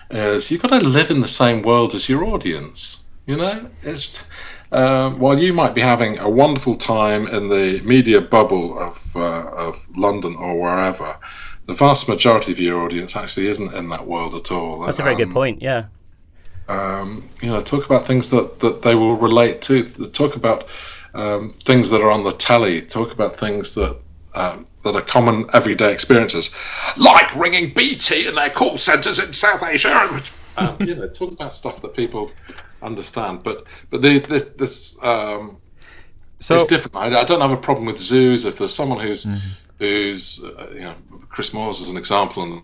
is 0.09 0.51
you've 0.51 0.61
got 0.61 0.79
to 0.79 0.87
live 0.87 1.11
in 1.11 1.21
the 1.21 1.27
same 1.27 1.61
world 1.61 1.93
as 1.93 2.07
your 2.07 2.23
audience. 2.23 3.05
You 3.25 3.35
know, 3.35 3.69
it's 3.83 4.25
uh, 4.71 5.09
while 5.11 5.37
you 5.37 5.53
might 5.53 5.75
be 5.75 5.81
having 5.81 6.17
a 6.19 6.29
wonderful 6.29 6.75
time 6.75 7.27
in 7.27 7.49
the 7.49 7.81
media 7.81 8.21
bubble 8.21 8.79
of 8.79 9.15
uh, 9.15 9.51
of 9.51 9.85
London 9.97 10.35
or 10.37 10.61
wherever, 10.61 11.17
the 11.65 11.73
vast 11.73 12.07
majority 12.07 12.53
of 12.53 12.59
your 12.59 12.81
audience 12.83 13.15
actually 13.15 13.47
isn't 13.47 13.73
in 13.73 13.89
that 13.89 14.07
world 14.07 14.33
at 14.33 14.51
all. 14.51 14.79
That's 14.79 14.99
a 14.99 15.03
very 15.03 15.15
good 15.15 15.31
point. 15.31 15.61
Yeah. 15.61 15.85
Um, 16.69 17.29
you 17.41 17.49
know, 17.49 17.61
talk 17.61 17.85
about 17.85 18.05
things 18.05 18.29
that, 18.29 18.59
that 18.59 18.81
they 18.81 18.95
will 18.95 19.15
relate 19.15 19.61
to. 19.63 19.83
Talk 19.83 20.35
about 20.35 20.67
um, 21.13 21.49
things 21.49 21.89
that 21.91 22.01
are 22.01 22.11
on 22.11 22.23
the 22.23 22.31
telly. 22.31 22.81
Talk 22.81 23.13
about 23.13 23.35
things 23.35 23.75
that 23.75 23.97
um, 24.35 24.67
that 24.91 24.95
are 24.95 25.05
common 25.05 25.49
everyday 25.53 25.91
experiences, 25.91 26.55
like 26.97 27.35
ringing 27.35 27.73
BT 27.73 28.27
in 28.27 28.35
their 28.35 28.49
call 28.49 28.77
centres 28.77 29.19
in 29.19 29.33
South 29.33 29.63
Asia. 29.63 30.21
Um, 30.57 30.77
you 30.79 30.95
know, 30.95 31.07
talk 31.07 31.31
about 31.31 31.53
stuff 31.53 31.81
that 31.81 31.93
people 31.93 32.31
understand. 32.81 33.43
But 33.43 33.65
but 33.89 34.01
the, 34.01 34.19
this 34.19 34.49
this 34.51 35.03
um, 35.03 35.57
so, 36.39 36.55
it's 36.55 36.65
different. 36.65 36.95
I, 36.95 37.21
I, 37.21 37.23
don't 37.23 37.41
have 37.41 37.51
a 37.51 37.57
problem 37.57 37.85
with 37.85 37.97
zoos. 37.97 38.45
If 38.45 38.57
there's 38.57 38.73
someone 38.73 38.99
who's 38.99 39.25
mm-hmm. 39.25 39.37
who's 39.79 40.43
uh, 40.43 40.71
you 40.73 40.81
know 40.81 40.95
Chris 41.29 41.51
Moyles 41.51 41.81
as 41.81 41.89
an 41.89 41.97
example, 41.97 42.43
and 42.43 42.61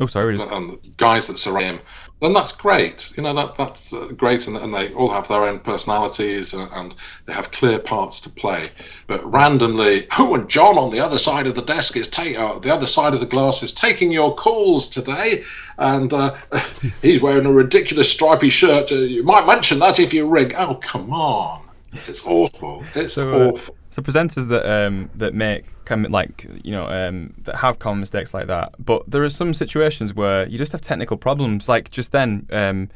oh 0.00 0.06
sorry, 0.06 0.38
and 0.38 0.70
the 0.70 0.78
guys 0.96 1.26
that 1.28 1.38
surround 1.38 1.78
him 1.78 1.80
then 2.24 2.32
that's 2.32 2.52
great. 2.52 3.12
You 3.16 3.22
know 3.22 3.34
that 3.34 3.54
that's 3.56 3.92
uh, 3.92 4.08
great, 4.16 4.46
and, 4.46 4.56
and, 4.56 4.72
they 4.72 4.92
all 4.94 5.10
have 5.10 5.28
their 5.28 5.44
own 5.44 5.58
personalities 5.58 6.54
and, 6.54 6.70
and, 6.72 6.94
they 7.26 7.34
have 7.34 7.50
clear 7.50 7.78
parts 7.78 8.20
to 8.22 8.30
play. 8.30 8.68
But 9.06 9.30
randomly, 9.30 10.06
oh, 10.18 10.34
and 10.34 10.48
John 10.48 10.78
on 10.78 10.90
the 10.90 11.00
other 11.00 11.18
side 11.18 11.46
of 11.46 11.54
the 11.54 11.62
desk 11.62 11.96
is 11.96 12.08
taking 12.08 12.38
uh, 12.38 12.58
the 12.58 12.72
other 12.72 12.86
side 12.86 13.12
of 13.12 13.20
the 13.20 13.26
glass 13.26 13.62
is 13.62 13.74
taking 13.74 14.10
your 14.10 14.34
calls 14.34 14.88
today, 14.88 15.44
and 15.76 16.12
uh, 16.12 16.34
he's 17.02 17.20
wearing 17.20 17.46
a 17.46 17.52
ridiculous 17.52 18.10
stripy 18.10 18.48
shirt. 18.48 18.90
Uh, 18.90 18.96
you 18.96 19.22
might 19.22 19.46
mention 19.46 19.78
that 19.80 20.00
if 20.00 20.14
you 20.14 20.26
ring. 20.26 20.52
Oh, 20.56 20.76
come 20.76 21.12
on, 21.12 21.68
it's 21.92 22.26
awful. 22.26 22.82
It's 22.94 23.14
so, 23.14 23.34
uh, 23.34 23.50
awful. 23.50 23.76
So 23.94 24.02
presenters 24.02 24.48
that 24.48 24.68
um, 24.68 25.08
that 25.14 25.34
make 25.34 25.66
like 25.88 26.48
you 26.64 26.72
know 26.72 26.88
um, 26.88 27.32
that 27.44 27.54
have 27.54 27.78
common 27.78 28.00
mistakes 28.00 28.34
like 28.34 28.48
that, 28.48 28.74
but 28.76 29.08
there 29.08 29.22
are 29.22 29.30
some 29.30 29.54
situations 29.54 30.12
where 30.12 30.48
you 30.48 30.58
just 30.58 30.72
have 30.72 30.80
technical 30.80 31.16
problems. 31.16 31.68
Like 31.68 31.92
just 31.92 32.10
then, 32.10 32.40
because 32.40 32.70
um, 32.70 32.90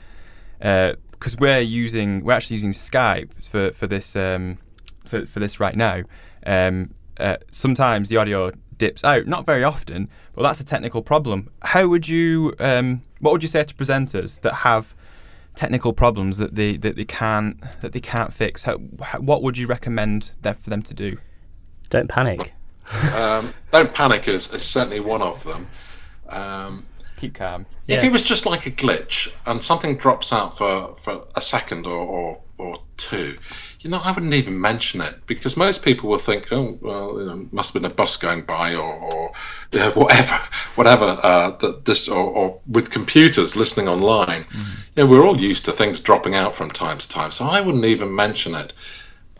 uh, 0.60 0.94
we're 1.38 1.60
using 1.60 2.24
we're 2.24 2.32
actually 2.32 2.54
using 2.54 2.72
Skype 2.72 3.30
for 3.44 3.70
for 3.70 3.86
this 3.86 4.16
um, 4.16 4.58
for 5.04 5.24
for 5.24 5.38
this 5.38 5.60
right 5.60 5.76
now. 5.76 6.02
Um, 6.44 6.94
uh, 7.16 7.36
sometimes 7.52 8.08
the 8.08 8.16
audio 8.16 8.50
dips 8.76 9.04
out, 9.04 9.28
not 9.28 9.46
very 9.46 9.62
often, 9.62 10.08
but 10.34 10.42
that's 10.42 10.58
a 10.58 10.64
technical 10.64 11.02
problem. 11.02 11.48
How 11.62 11.86
would 11.86 12.08
you 12.08 12.56
um, 12.58 13.02
what 13.20 13.30
would 13.30 13.44
you 13.44 13.48
say 13.48 13.62
to 13.62 13.72
presenters 13.72 14.40
that 14.40 14.52
have 14.52 14.96
technical 15.58 15.92
problems 15.92 16.38
that 16.38 16.54
they 16.54 16.76
that 16.76 16.94
they 16.94 17.04
can't 17.04 17.60
that 17.82 17.92
they 17.92 18.00
can't 18.00 18.32
fix? 18.32 18.62
How, 18.62 18.78
what 19.18 19.42
would 19.42 19.58
you 19.58 19.66
recommend 19.66 20.30
that 20.42 20.62
for 20.62 20.70
them 20.70 20.82
to 20.82 20.94
do? 20.94 21.18
Don't 21.90 22.08
panic. 22.08 22.54
um, 23.16 23.52
don't 23.72 23.92
panic 23.92 24.28
is, 24.28 24.52
is 24.54 24.62
certainly 24.62 25.00
one 25.00 25.20
of 25.20 25.42
them. 25.42 25.66
Um, 26.28 26.86
Keep 27.16 27.34
calm. 27.34 27.66
If 27.88 28.02
yeah. 28.02 28.08
it 28.08 28.12
was 28.12 28.22
just 28.22 28.46
like 28.46 28.66
a 28.66 28.70
glitch 28.70 29.34
and 29.46 29.62
something 29.62 29.96
drops 29.96 30.32
out 30.32 30.56
for, 30.56 30.94
for 30.96 31.24
a 31.34 31.40
second 31.40 31.86
or, 31.86 31.98
or, 31.98 32.40
or 32.58 32.76
two, 32.96 33.36
you 33.80 33.90
know, 33.90 34.00
I 34.02 34.10
wouldn't 34.10 34.34
even 34.34 34.60
mention 34.60 35.00
it 35.00 35.26
because 35.26 35.56
most 35.56 35.84
people 35.84 36.10
will 36.10 36.18
think, 36.18 36.52
oh, 36.52 36.76
well, 36.80 37.20
you 37.20 37.26
know, 37.26 37.48
must 37.52 37.72
have 37.72 37.80
been 37.80 37.90
a 37.90 37.94
bus 37.94 38.16
going 38.16 38.42
by 38.42 38.74
or, 38.74 38.92
or 38.94 39.32
whatever, 39.94 40.34
whatever. 40.74 41.18
Uh, 41.22 41.50
that 41.58 41.84
this 41.84 42.08
or, 42.08 42.24
or, 42.24 42.60
with 42.66 42.90
computers 42.90 43.54
listening 43.54 43.88
online, 43.88 44.44
mm-hmm. 44.44 44.80
you 44.96 45.04
know, 45.04 45.06
we're 45.06 45.24
all 45.24 45.40
used 45.40 45.64
to 45.66 45.72
things 45.72 46.00
dropping 46.00 46.34
out 46.34 46.54
from 46.54 46.70
time 46.70 46.98
to 46.98 47.08
time, 47.08 47.30
so 47.30 47.44
I 47.44 47.60
wouldn't 47.60 47.84
even 47.84 48.14
mention 48.14 48.54
it. 48.54 48.74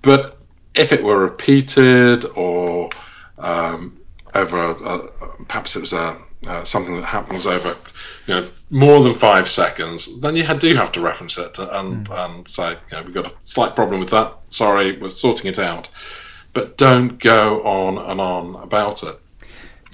But 0.03 0.39
if 0.77 0.93
it 0.93 1.03
were 1.03 1.19
repeated 1.19 2.25
or 2.37 2.91
um, 3.39 3.99
over, 4.35 4.59
a, 4.59 4.73
a, 4.73 5.09
perhaps 5.49 5.75
it 5.75 5.81
was 5.81 5.93
a 5.93 6.17
uh, 6.47 6.65
something 6.65 6.95
that 6.95 7.05
happens 7.05 7.47
over 7.47 7.77
you 8.27 8.35
know 8.35 8.49
more 8.71 9.03
than 9.03 9.15
five 9.15 9.49
seconds, 9.49 10.21
then 10.21 10.37
you 10.37 10.45
do 10.59 10.75
have 10.75 10.93
to 10.93 11.01
reference 11.01 11.39
it 11.39 11.59
and 11.59 12.07
mm. 12.07 12.25
and 12.25 12.47
say 12.47 12.71
you 12.71 12.97
know 12.97 13.03
we've 13.03 13.15
got 13.15 13.27
a 13.27 13.35
slight 13.43 13.75
problem 13.75 14.01
with 14.01 14.11
that. 14.11 14.35
Sorry, 14.49 14.99
we're 14.99 15.11
sorting 15.11 15.51
it 15.51 15.59
out. 15.59 15.89
But 16.53 16.77
don't 16.77 17.19
go 17.19 17.63
on 17.63 17.99
and 17.99 18.21
on 18.21 18.57
about 18.57 19.03
it. 19.03 19.19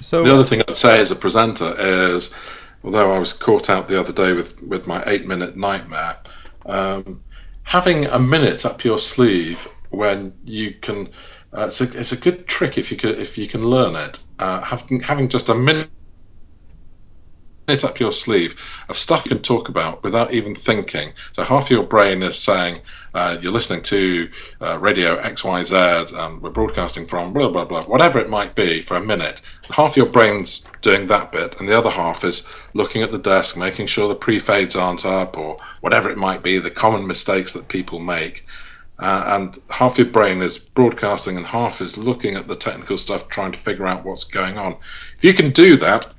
So 0.02 0.22
the 0.22 0.32
other 0.32 0.44
thing 0.44 0.62
I'd 0.68 0.76
say 0.76 1.00
as 1.00 1.10
a 1.10 1.16
presenter 1.16 1.74
is, 1.78 2.34
although 2.82 3.12
I 3.12 3.18
was 3.18 3.32
caught 3.32 3.70
out 3.70 3.88
the 3.88 3.98
other 3.98 4.12
day 4.12 4.32
with 4.32 4.62
with 4.62 4.86
my 4.86 5.02
eight 5.06 5.26
minute 5.26 5.56
nightmare, 5.56 6.18
um, 6.66 7.22
having 7.62 8.06
a 8.06 8.18
minute 8.18 8.66
up 8.66 8.84
your 8.84 8.98
sleeve 8.98 9.68
when 9.90 10.32
you 10.44 10.74
can. 10.74 11.08
Uh, 11.56 11.66
it's, 11.68 11.80
a, 11.80 12.00
it's 12.00 12.10
a 12.10 12.16
good 12.16 12.48
trick 12.48 12.78
if 12.78 12.90
you 12.90 12.96
could, 12.96 13.16
if 13.16 13.38
you 13.38 13.46
can 13.46 13.64
learn 13.64 13.94
it. 13.94 14.18
Uh, 14.40 14.60
having 14.60 14.98
having 14.98 15.28
just 15.28 15.48
a 15.48 15.54
minute 15.54 15.88
it 17.66 17.84
up 17.84 17.98
your 17.98 18.12
sleeve 18.12 18.54
of 18.88 18.96
stuff 18.96 19.24
you 19.24 19.30
can 19.30 19.42
talk 19.42 19.68
about 19.68 20.02
without 20.02 20.32
even 20.32 20.54
thinking. 20.54 21.12
So 21.32 21.42
half 21.44 21.70
your 21.70 21.84
brain 21.84 22.22
is 22.22 22.38
saying 22.38 22.80
uh, 23.14 23.38
you're 23.40 23.52
listening 23.52 23.82
to 23.82 24.28
uh, 24.60 24.78
radio 24.78 25.20
XYZ, 25.20 26.12
and 26.12 26.42
we're 26.42 26.50
broadcasting 26.50 27.06
from 27.06 27.32
blah 27.32 27.48
blah 27.48 27.64
blah, 27.64 27.82
whatever 27.84 28.18
it 28.18 28.28
might 28.28 28.54
be 28.54 28.82
for 28.82 28.96
a 28.96 29.04
minute. 29.04 29.40
Half 29.70 29.96
your 29.96 30.06
brain's 30.06 30.68
doing 30.82 31.06
that 31.06 31.32
bit, 31.32 31.58
and 31.58 31.68
the 31.68 31.76
other 31.76 31.90
half 31.90 32.24
is 32.24 32.46
looking 32.74 33.02
at 33.02 33.12
the 33.12 33.18
desk, 33.18 33.56
making 33.56 33.86
sure 33.86 34.08
the 34.08 34.14
pre-fades 34.14 34.76
aren't 34.76 35.06
up, 35.06 35.38
or 35.38 35.58
whatever 35.80 36.10
it 36.10 36.18
might 36.18 36.42
be, 36.42 36.58
the 36.58 36.70
common 36.70 37.06
mistakes 37.06 37.52
that 37.54 37.68
people 37.68 37.98
make. 37.98 38.46
Uh, 38.98 39.24
and 39.26 39.58
half 39.70 39.98
your 39.98 40.06
brain 40.06 40.40
is 40.42 40.58
broadcasting, 40.58 41.36
and 41.36 41.46
half 41.46 41.80
is 41.80 41.98
looking 41.98 42.36
at 42.36 42.46
the 42.46 42.54
technical 42.56 42.96
stuff, 42.96 43.28
trying 43.28 43.52
to 43.52 43.58
figure 43.58 43.86
out 43.86 44.04
what's 44.04 44.24
going 44.24 44.58
on. 44.58 44.76
If 45.16 45.24
you 45.24 45.34
can 45.34 45.50
do 45.50 45.76
that, 45.78 46.12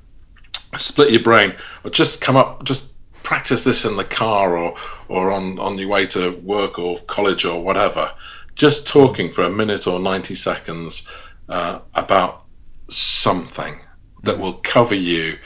split 0.76 1.10
your 1.10 1.22
brain, 1.22 1.54
or 1.84 1.90
just 1.90 2.20
come 2.20 2.36
up, 2.36 2.64
just 2.64 2.96
practice 3.22 3.64
this 3.64 3.84
in 3.84 3.96
the 3.96 4.04
car 4.04 4.56
or 4.56 4.76
or 5.08 5.32
on 5.32 5.58
on 5.58 5.78
your 5.78 5.88
way 5.88 6.06
to 6.06 6.30
work 6.42 6.78
or 6.78 6.98
college 7.00 7.44
or 7.44 7.62
whatever. 7.62 8.12
Just 8.54 8.86
talking 8.86 9.30
for 9.30 9.42
a 9.42 9.50
minute 9.50 9.86
or 9.86 9.98
ninety 9.98 10.34
seconds 10.34 11.10
uh, 11.48 11.80
about 11.94 12.44
something 12.88 13.80
that 14.22 14.38
will 14.38 14.54
cover 14.54 14.94
you. 14.94 15.38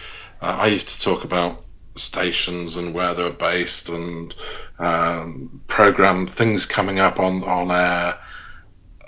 Uh, 0.42 0.56
I 0.60 0.66
used 0.68 0.88
to 0.88 1.00
talk 1.00 1.24
about 1.24 1.64
stations 1.96 2.76
and 2.76 2.94
where 2.94 3.14
they're 3.14 3.30
based 3.30 3.88
and 3.88 4.34
um, 4.78 5.60
program 5.66 6.26
things 6.26 6.66
coming 6.66 6.98
up 6.98 7.18
on 7.18 7.44
on 7.44 7.70
air, 7.70 8.18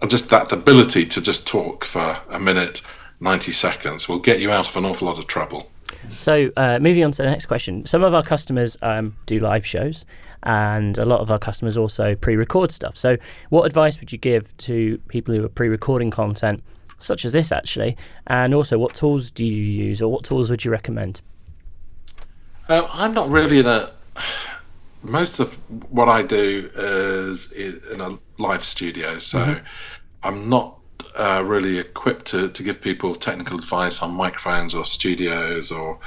and 0.00 0.10
just 0.10 0.30
that 0.30 0.52
ability 0.52 1.06
to 1.06 1.22
just 1.22 1.46
talk 1.46 1.84
for 1.84 2.18
a 2.30 2.38
minute, 2.38 2.82
ninety 3.20 3.52
seconds 3.52 4.08
will 4.08 4.18
get 4.18 4.40
you 4.40 4.50
out 4.50 4.68
of 4.68 4.76
an 4.76 4.84
awful 4.84 5.08
lot 5.08 5.18
of 5.18 5.26
trouble. 5.26 5.70
So, 6.14 6.50
uh, 6.56 6.78
moving 6.80 7.04
on 7.04 7.10
to 7.12 7.22
the 7.22 7.30
next 7.30 7.46
question. 7.46 7.86
Some 7.86 8.02
of 8.02 8.14
our 8.14 8.22
customers 8.22 8.76
um, 8.82 9.16
do 9.26 9.40
live 9.40 9.66
shows, 9.66 10.04
and 10.42 10.98
a 10.98 11.04
lot 11.04 11.20
of 11.20 11.30
our 11.30 11.38
customers 11.38 11.76
also 11.76 12.14
pre 12.14 12.36
record 12.36 12.72
stuff. 12.72 12.96
So, 12.96 13.16
what 13.50 13.64
advice 13.64 13.98
would 14.00 14.12
you 14.12 14.18
give 14.18 14.56
to 14.58 14.98
people 15.08 15.34
who 15.34 15.44
are 15.44 15.48
pre 15.48 15.68
recording 15.68 16.10
content, 16.10 16.62
such 16.98 17.24
as 17.24 17.32
this 17.32 17.52
actually? 17.52 17.96
And 18.26 18.54
also, 18.54 18.78
what 18.78 18.94
tools 18.94 19.30
do 19.30 19.44
you 19.44 19.64
use, 19.86 20.02
or 20.02 20.10
what 20.10 20.24
tools 20.24 20.50
would 20.50 20.64
you 20.64 20.70
recommend? 20.70 21.20
Uh, 22.68 22.86
I'm 22.92 23.14
not 23.14 23.28
really 23.28 23.58
in 23.58 23.66
a. 23.66 23.90
Most 25.04 25.40
of 25.40 25.54
what 25.90 26.08
I 26.08 26.22
do 26.22 26.70
is 26.76 27.52
in 27.52 28.00
a 28.00 28.18
live 28.38 28.64
studio, 28.64 29.18
so 29.18 29.38
mm-hmm. 29.38 29.64
I'm 30.22 30.48
not 30.48 30.78
uh, 31.16 31.42
really 31.44 31.78
equipped 31.78 32.26
to, 32.26 32.48
to 32.48 32.62
give 32.62 32.80
people 32.80 33.14
technical 33.14 33.58
advice 33.58 34.02
on 34.02 34.14
microphones 34.14 34.74
or 34.74 34.84
studios 34.84 35.70
or 35.70 35.98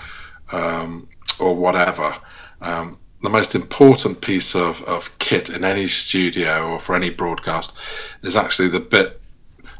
um, 0.52 1.08
or 1.39 1.56
whatever. 1.56 2.15
Um, 2.62 2.98
the 3.22 3.30
most 3.30 3.56
important 3.56 4.22
piece 4.22 4.56
of, 4.56 4.84
of 4.84 5.18
kit 5.20 5.50
in 5.50 5.63
any 5.63 5.88
studio 5.88 6.70
or 6.70 6.80
for 6.80 6.96
any 6.96 7.10
broadcast 7.10 7.80
is 8.22 8.38
actually 8.38 8.70
the 8.70 8.80
bit 8.80 9.20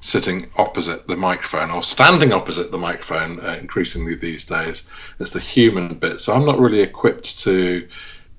sitting 0.02 0.48
opposite 0.58 1.08
the 1.08 1.16
microphone 1.16 1.72
or 1.72 1.84
standing 1.84 2.32
opposite 2.32 2.72
the 2.72 2.78
microphone 2.78 3.40
uh, 3.40 3.58
increasingly 3.60 4.16
these 4.16 4.46
days. 4.46 4.90
It's 5.20 5.32
the 5.32 5.40
human 5.40 5.96
bit. 5.96 6.22
So 6.22 6.34
I'm 6.34 6.46
not 6.46 6.60
really 6.60 6.82
equipped 6.82 7.40
to 7.40 7.88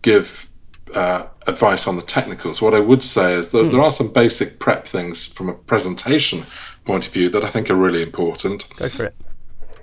give 0.02 0.48
uh, 0.94 1.26
advice 1.46 1.88
on 1.88 1.96
the 1.96 2.02
technicals. 2.02 2.62
What 2.62 2.74
I 2.74 2.80
would 2.80 3.02
say 3.02 3.34
is 3.34 3.50
that 3.50 3.64
mm. 3.64 3.72
there 3.72 3.82
are 3.82 3.90
some 3.90 4.12
basic 4.12 4.58
prep 4.58 4.86
things 4.86 5.26
from 5.26 5.48
a 5.48 5.54
presentation 5.54 6.44
point 6.86 7.06
of 7.06 7.12
view 7.12 7.28
that 7.30 7.44
I 7.44 7.48
think 7.48 7.68
are 7.70 7.74
really 7.74 8.02
important. 8.02 8.68
Go 8.76 8.88
for 8.88 9.06
it. 9.06 9.14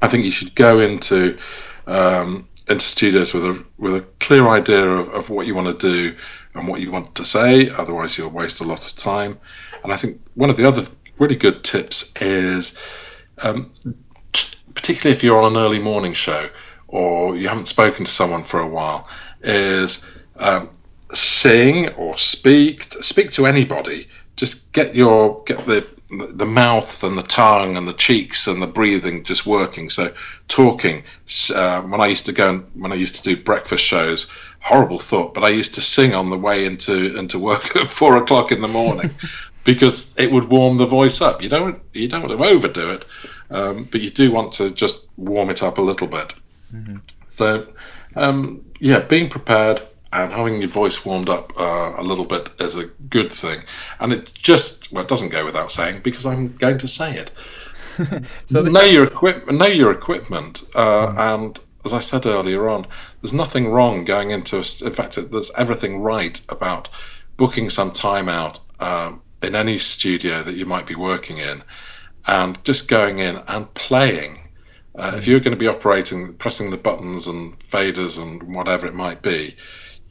I 0.02 0.08
think 0.08 0.26
you 0.26 0.32
should 0.32 0.56
go 0.56 0.80
into 0.80 1.38
um, 1.86 2.48
into 2.68 2.86
studios 2.86 3.34
with 3.34 3.46
a 3.46 3.64
with 3.78 3.96
a 3.96 4.02
clear 4.20 4.48
idea 4.48 4.86
of, 4.86 5.10
of 5.10 5.30
what 5.30 5.46
you 5.46 5.56
want 5.56 5.80
to 5.80 5.92
do 5.92 6.18
and 6.56 6.68
what 6.68 6.82
you 6.82 6.92
want 6.92 7.16
to 7.16 7.26
say. 7.26 7.70
Otherwise, 7.70 8.18
you'll 8.18 8.30
waste 8.30 8.62
a 8.62 8.64
lot 8.64 8.90
of 8.90 8.96
time. 8.96 9.40
And 9.84 9.92
I 9.92 9.98
think 9.98 10.22
one 10.36 10.50
of 10.50 10.58
the 10.58 10.68
other 10.68 10.84
really 11.20 11.36
good 11.36 11.64
tips 11.64 12.14
is, 12.22 12.78
um, 13.40 13.72
t- 14.32 14.58
particularly 14.74 15.16
if 15.16 15.24
you're 15.24 15.42
on 15.42 15.56
an 15.56 15.62
early 15.62 15.80
morning 15.80 16.14
show 16.14 16.50
or 16.88 17.36
you 17.36 17.48
haven't 17.48 17.68
spoken 17.68 18.06
to 18.06 18.12
someone 18.12 18.44
for 18.44 18.60
a 18.60 18.68
while, 18.68 19.08
is 19.42 20.08
um, 20.38 20.70
sing 21.14 21.90
or 21.90 22.18
speak. 22.18 22.84
Speak 22.84 23.32
to 23.32 23.46
anybody. 23.46 24.08
Just 24.36 24.74
get 24.74 24.96
your 24.96 25.44
get 25.46 25.66
the 25.66 25.86
the 26.18 26.46
mouth 26.46 27.04
and 27.04 27.18
the 27.18 27.24
tongue 27.24 27.78
and 27.78 27.88
the 27.88 27.94
cheeks 27.94 28.48
and 28.48 28.62
the 28.62 28.68
breathing 28.68 29.24
just 29.24 29.46
working. 29.46 29.90
So 29.90 30.14
talking. 30.48 31.04
Uh, 31.56 31.82
when 31.84 32.02
I 32.02 32.08
used 32.08 32.26
to 32.26 32.34
go 32.34 32.50
and 32.50 32.66
when 32.76 32.92
I 32.92 32.96
used 32.96 33.16
to 33.16 33.24
do 33.24 33.42
breakfast 33.42 33.84
shows, 33.84 34.32
horrible 34.60 35.00
thought, 35.00 35.34
but 35.34 35.44
I 35.44 35.50
used 35.50 35.76
to 35.76 35.82
sing 35.82 36.14
on 36.14 36.30
the 36.30 36.38
way 36.38 36.66
into 36.66 37.18
into 37.18 37.40
work 37.40 37.76
at 37.76 37.88
four 37.88 38.18
o'clock 38.18 38.52
in 38.52 38.62
the 38.62 38.68
morning 38.68 39.12
because 39.64 40.18
it 40.18 40.32
would 40.32 40.46
warm 40.46 40.78
the 40.78 40.86
voice 40.86 41.22
up. 41.22 41.42
You 41.42 41.50
don't 41.50 41.82
you 41.94 42.08
don't 42.08 42.24
want 42.24 42.38
to 42.38 42.46
overdo 42.46 42.92
it, 42.92 43.06
um, 43.50 43.88
but 43.92 44.02
you 44.02 44.10
do 44.10 44.32
want 44.32 44.52
to 44.54 44.72
just 44.72 45.10
warm 45.18 45.50
it 45.50 45.64
up 45.64 45.78
a 45.78 45.82
little 45.82 46.08
bit. 46.08 46.34
Mm-hmm. 46.74 46.98
So 47.30 47.68
um, 48.16 48.66
yeah, 48.80 49.00
being 49.00 49.30
prepared 49.30 49.82
and 50.14 50.32
having 50.32 50.62
your 50.62 50.70
voice 50.70 51.04
warmed 51.04 51.30
up 51.30 51.52
uh, 51.60 51.94
a 51.98 52.04
little 52.04 52.26
bit 52.26 52.50
is 52.60 52.76
a 52.76 52.86
good 53.10 53.32
thing. 53.32 53.64
And 54.00 54.14
it 54.14 54.32
just 54.34 54.92
well, 54.92 55.04
it 55.04 55.10
doesn't 55.10 55.32
go 55.32 55.44
without 55.44 55.72
saying 55.72 56.02
because 56.04 56.26
I'm 56.26 56.56
going 56.58 56.78
to 56.78 56.88
say 56.88 57.18
it. 57.18 57.32
so 58.46 58.62
know 58.62 58.82
your 58.84 59.06
equipment. 59.06 59.58
Know 59.58 59.68
your 59.68 59.92
equipment, 59.92 60.64
uh, 60.76 61.08
mm. 61.08 61.36
and 61.36 61.60
as 61.86 61.94
I 61.94 62.00
said 62.00 62.26
earlier 62.26 62.70
on, 62.70 62.86
there's 63.22 63.34
nothing 63.34 63.70
wrong 63.70 64.04
going 64.04 64.32
into. 64.32 64.58
A, 64.58 64.86
in 64.86 64.94
fact, 64.94 65.20
there's 65.32 65.52
everything 65.58 66.02
right 66.02 66.40
about 66.50 66.90
booking 67.38 67.70
some 67.70 67.92
time 67.92 68.30
out 68.30 68.60
um, 68.80 69.22
in 69.42 69.56
any 69.56 69.78
studio 69.78 70.44
that 70.44 70.56
you 70.56 70.66
might 70.66 70.86
be 70.86 70.96
working 70.96 71.40
in, 71.40 71.64
and 72.28 72.64
just 72.64 72.88
going 72.88 73.20
in 73.20 73.42
and 73.48 73.74
playing. 73.74 74.40
Uh. 74.96 75.14
If 75.16 75.28
you're 75.28 75.40
going 75.40 75.58
to 75.58 75.58
be 75.58 75.68
operating, 75.68 76.36
pressing 76.36 76.70
the 76.70 76.78
buttons 76.78 77.28
and 77.28 77.58
faders 77.60 78.22
and 78.22 78.44
whatever 78.56 78.86
it 78.86 78.94
might 78.94 79.24
be, 79.24 79.56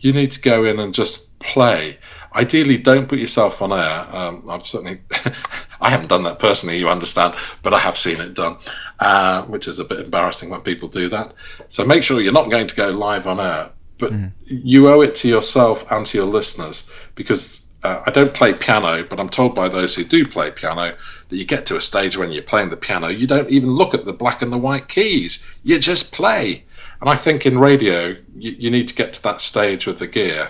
you 0.03 0.13
need 0.13 0.33
to 0.33 0.41
go 0.41 0.65
in 0.65 0.79
and 0.79 0.93
just 0.93 1.37
play. 1.39 1.97
Ideally, 2.35 2.77
don't 2.77 3.09
put 3.09 3.19
yourself 3.19 3.63
on 3.63 3.73
air. 3.73 4.07
Um, 4.15 4.49
I've 4.51 4.67
certainly, 4.67 5.01
I 5.81 5.91
haven't 5.91 6.09
done 6.09 6.25
that 6.25 6.39
personally, 6.39 6.79
you 6.79 6.89
understand, 6.89 7.35
but 7.63 7.73
I 7.73 7.79
have 7.79 7.97
seen 7.97 8.21
it 8.21 8.35
done, 8.35 8.57
uh, 9.01 9.45
which 9.45 9.69
is 9.69 9.79
a 9.79 9.85
bit 9.85 10.01
embarrassing 10.01 10.51
when 10.51 10.61
people 10.61 10.89
do 10.89 11.09
that. 11.09 11.33
So 11.69 11.85
make 11.85 12.03
sure 12.03 12.21
you're 12.21 12.33
not 12.33 12.51
going 12.51 12.67
to 12.67 12.75
go 12.75 12.91
live 12.91 13.27
on 13.27 13.41
air, 13.41 13.71
but 13.99 14.13
mm. 14.13 14.33
you 14.45 14.91
owe 14.91 15.03
it 15.03 15.15
to 15.17 15.29
yourself 15.29 15.91
and 15.91 16.05
to 16.07 16.19
your 16.19 16.27
listeners 16.27 16.91
because 17.15 17.67
uh, 17.85 18.03
I 18.07 18.11
don't 18.11 18.35
play 18.35 18.55
piano, 18.55 19.05
but 19.05 19.21
I'm 19.21 19.29
told 19.29 19.55
by 19.55 19.69
those 19.69 19.95
who 19.95 20.05
do 20.05 20.27
play 20.27 20.51
piano 20.51 20.97
that 21.29 21.37
you 21.37 21.45
get 21.45 21.67
to 21.67 21.77
a 21.77 21.81
stage 21.81 22.17
when 22.17 22.33
you're 22.33 22.43
playing 22.43 22.71
the 22.71 22.77
piano, 22.77 23.09
you 23.09 23.27
don't 23.27 23.51
even 23.51 23.71
look 23.71 23.95
at 23.95 24.05
the 24.05 24.13
black 24.13 24.43
and 24.43 24.53
the 24.53 24.59
white 24.59 24.89
keys, 24.89 25.47
you 25.65 25.79
just 25.79 26.13
play 26.13 26.65
and 27.03 27.11
I 27.11 27.17
think 27.17 27.47
in 27.47 27.59
radio, 27.59 28.17
you, 28.37 28.53
you 28.53 28.71
need 28.71 28.89
to 28.89 28.95
get 28.95 29.13
to 29.15 29.23
that 29.25 29.41
stage 29.41 29.89
with 29.89 29.99
the 29.99 30.07
gear 30.07 30.49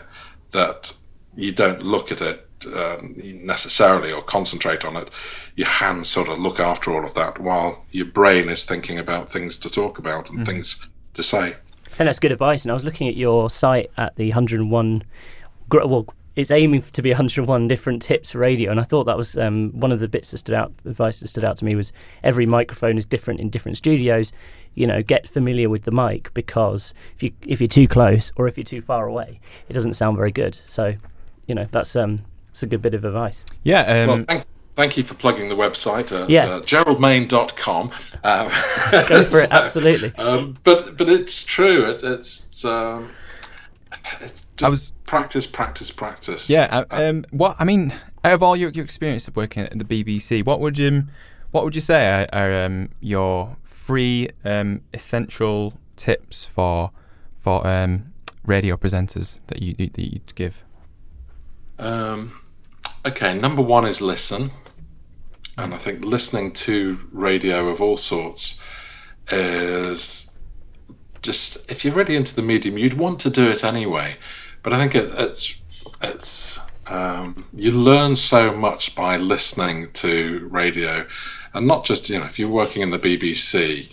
that 0.50 0.94
you 1.34 1.50
don't 1.50 1.82
look 1.82 2.12
at 2.12 2.20
it 2.20 2.46
um, 2.74 3.14
necessarily 3.16 4.12
or 4.12 4.20
concentrate 4.20 4.84
on 4.84 4.98
it. 4.98 5.08
Your 5.56 5.66
hands 5.66 6.10
sort 6.10 6.28
of 6.28 6.38
look 6.38 6.60
after 6.60 6.92
all 6.92 7.06
of 7.06 7.14
that 7.14 7.38
while 7.38 7.82
your 7.90 8.04
brain 8.04 8.50
is 8.50 8.66
thinking 8.66 8.98
about 8.98 9.32
things 9.32 9.56
to 9.60 9.70
talk 9.70 9.98
about 9.98 10.28
and 10.28 10.40
mm. 10.40 10.46
things 10.46 10.86
to 11.14 11.22
say. 11.22 11.56
Think 11.84 12.06
that's 12.06 12.18
good 12.18 12.32
advice. 12.32 12.64
And 12.64 12.70
I 12.70 12.74
was 12.74 12.84
looking 12.84 13.08
at 13.08 13.16
your 13.16 13.48
site 13.48 13.90
at 13.96 14.16
the 14.16 14.28
101. 14.28 15.04
Well, 15.70 16.06
it's 16.36 16.50
aiming 16.50 16.82
to 16.82 17.02
be 17.02 17.10
101 17.10 17.68
different 17.68 18.02
tips 18.02 18.30
for 18.30 18.38
radio, 18.38 18.70
and 18.70 18.80
I 18.80 18.84
thought 18.84 19.04
that 19.04 19.16
was 19.16 19.36
um, 19.36 19.70
one 19.72 19.92
of 19.92 20.00
the 20.00 20.08
bits 20.08 20.30
that 20.30 20.38
stood 20.38 20.54
out. 20.54 20.72
Advice 20.84 21.20
that 21.20 21.28
stood 21.28 21.44
out 21.44 21.58
to 21.58 21.64
me 21.64 21.74
was 21.74 21.92
every 22.22 22.46
microphone 22.46 22.96
is 22.96 23.04
different 23.06 23.40
in 23.40 23.50
different 23.50 23.76
studios. 23.76 24.32
You 24.74 24.86
know, 24.86 25.02
get 25.02 25.28
familiar 25.28 25.68
with 25.68 25.82
the 25.82 25.90
mic 25.90 26.32
because 26.34 26.94
if 27.14 27.22
you 27.22 27.32
if 27.46 27.60
you're 27.60 27.68
too 27.68 27.86
close 27.86 28.32
or 28.36 28.48
if 28.48 28.56
you're 28.56 28.64
too 28.64 28.80
far 28.80 29.06
away, 29.06 29.40
it 29.68 29.72
doesn't 29.72 29.94
sound 29.94 30.16
very 30.16 30.32
good. 30.32 30.54
So, 30.54 30.94
you 31.46 31.54
know, 31.54 31.66
that's 31.70 31.94
um, 31.94 32.24
that's 32.46 32.62
a 32.62 32.66
good 32.66 32.82
bit 32.82 32.94
of 32.94 33.04
advice. 33.04 33.44
Yeah. 33.62 33.82
Um, 33.82 34.08
well, 34.08 34.24
thank, 34.28 34.44
thank, 34.74 34.96
you 34.96 35.02
for 35.02 35.14
plugging 35.14 35.48
the 35.48 35.54
website 35.54 36.12
at 36.12 36.28
yeah. 36.30 36.46
uh, 36.46 36.60
geraldmain.com. 36.62 37.90
Uh, 38.24 38.44
Go 39.08 39.24
for 39.24 39.40
it, 39.40 39.50
so, 39.50 39.56
absolutely. 39.56 40.14
Um, 40.16 40.54
but 40.64 40.96
but 40.96 41.08
it's 41.08 41.44
true. 41.44 41.86
It, 41.86 42.02
it's 42.02 42.64
um, 42.64 43.10
it's 44.20 44.46
just 44.56 44.64
I 44.64 44.70
was 44.70 44.92
practice, 45.12 45.46
practice, 45.46 45.90
practice. 45.90 46.48
Yeah. 46.48 46.68
Uh, 46.70 46.84
um, 46.90 47.24
what 47.30 47.56
I 47.58 47.64
mean, 47.64 47.92
out 48.24 48.32
of 48.32 48.42
all 48.42 48.56
your, 48.56 48.70
your 48.70 48.84
experience 48.84 49.28
of 49.28 49.36
working 49.36 49.64
at 49.64 49.78
the 49.78 49.84
BBC, 49.84 50.44
what 50.44 50.60
would 50.60 50.78
you 50.78 51.04
what 51.50 51.64
would 51.64 51.74
you 51.74 51.80
say 51.80 52.08
are, 52.10 52.28
are 52.32 52.64
um, 52.64 52.88
your 53.00 53.56
three 53.92 54.26
um, 54.46 54.80
essential 54.94 55.74
tips 55.96 56.46
for 56.46 56.90
for 57.42 57.66
um, 57.66 58.10
radio 58.46 58.74
presenters 58.74 59.38
that 59.48 59.60
you 59.60 59.74
that 59.74 59.98
you'd 59.98 60.34
give? 60.34 60.64
Um, 61.78 62.32
okay, 63.06 63.38
number 63.38 63.60
one 63.60 63.86
is 63.86 64.00
listen, 64.00 64.50
and 65.58 65.74
I 65.74 65.76
think 65.76 66.06
listening 66.06 66.52
to 66.52 66.98
radio 67.12 67.68
of 67.68 67.82
all 67.82 67.98
sorts 67.98 68.64
is 69.30 70.38
just 71.20 71.70
if 71.70 71.84
you're 71.84 71.92
really 71.92 72.16
into 72.16 72.34
the 72.34 72.40
medium, 72.40 72.78
you'd 72.78 72.94
want 72.94 73.20
to 73.20 73.30
do 73.30 73.50
it 73.50 73.62
anyway. 73.62 74.16
But 74.62 74.72
I 74.72 74.78
think 74.78 74.94
it, 74.94 75.12
it's 75.18 75.62
it's 76.00 76.58
um, 76.86 77.44
you 77.52 77.72
learn 77.72 78.16
so 78.16 78.56
much 78.56 78.94
by 78.94 79.18
listening 79.18 79.92
to 79.92 80.48
radio, 80.50 81.06
and 81.54 81.66
not 81.66 81.84
just 81.84 82.08
you 82.08 82.18
know 82.18 82.24
if 82.24 82.38
you're 82.38 82.48
working 82.48 82.82
in 82.82 82.90
the 82.90 82.98
BBC, 82.98 83.88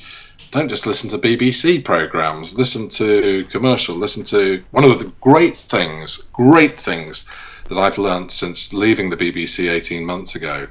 don't 0.52 0.69
just 0.69 0.88
listen 0.88 1.10
to 1.12 1.17
BBC 1.17 1.84
programs. 1.84 2.58
Listen 2.58 2.89
to 2.89 3.45
commercial. 3.52 3.95
Listen 3.95 4.24
to 4.26 4.63
one 4.72 4.84
of 4.84 5.00
the 5.00 5.12
great 5.22 5.56
things, 5.56 6.30
great 6.34 6.80
things 6.80 7.30
that 7.67 7.78
I've 7.78 7.98
learned 7.98 8.32
since 8.32 8.74
leaving 8.74 9.10
the 9.10 9.17
BBC 9.17 9.69
18 9.69 10.06
months 10.06 10.36
ago 10.36 10.67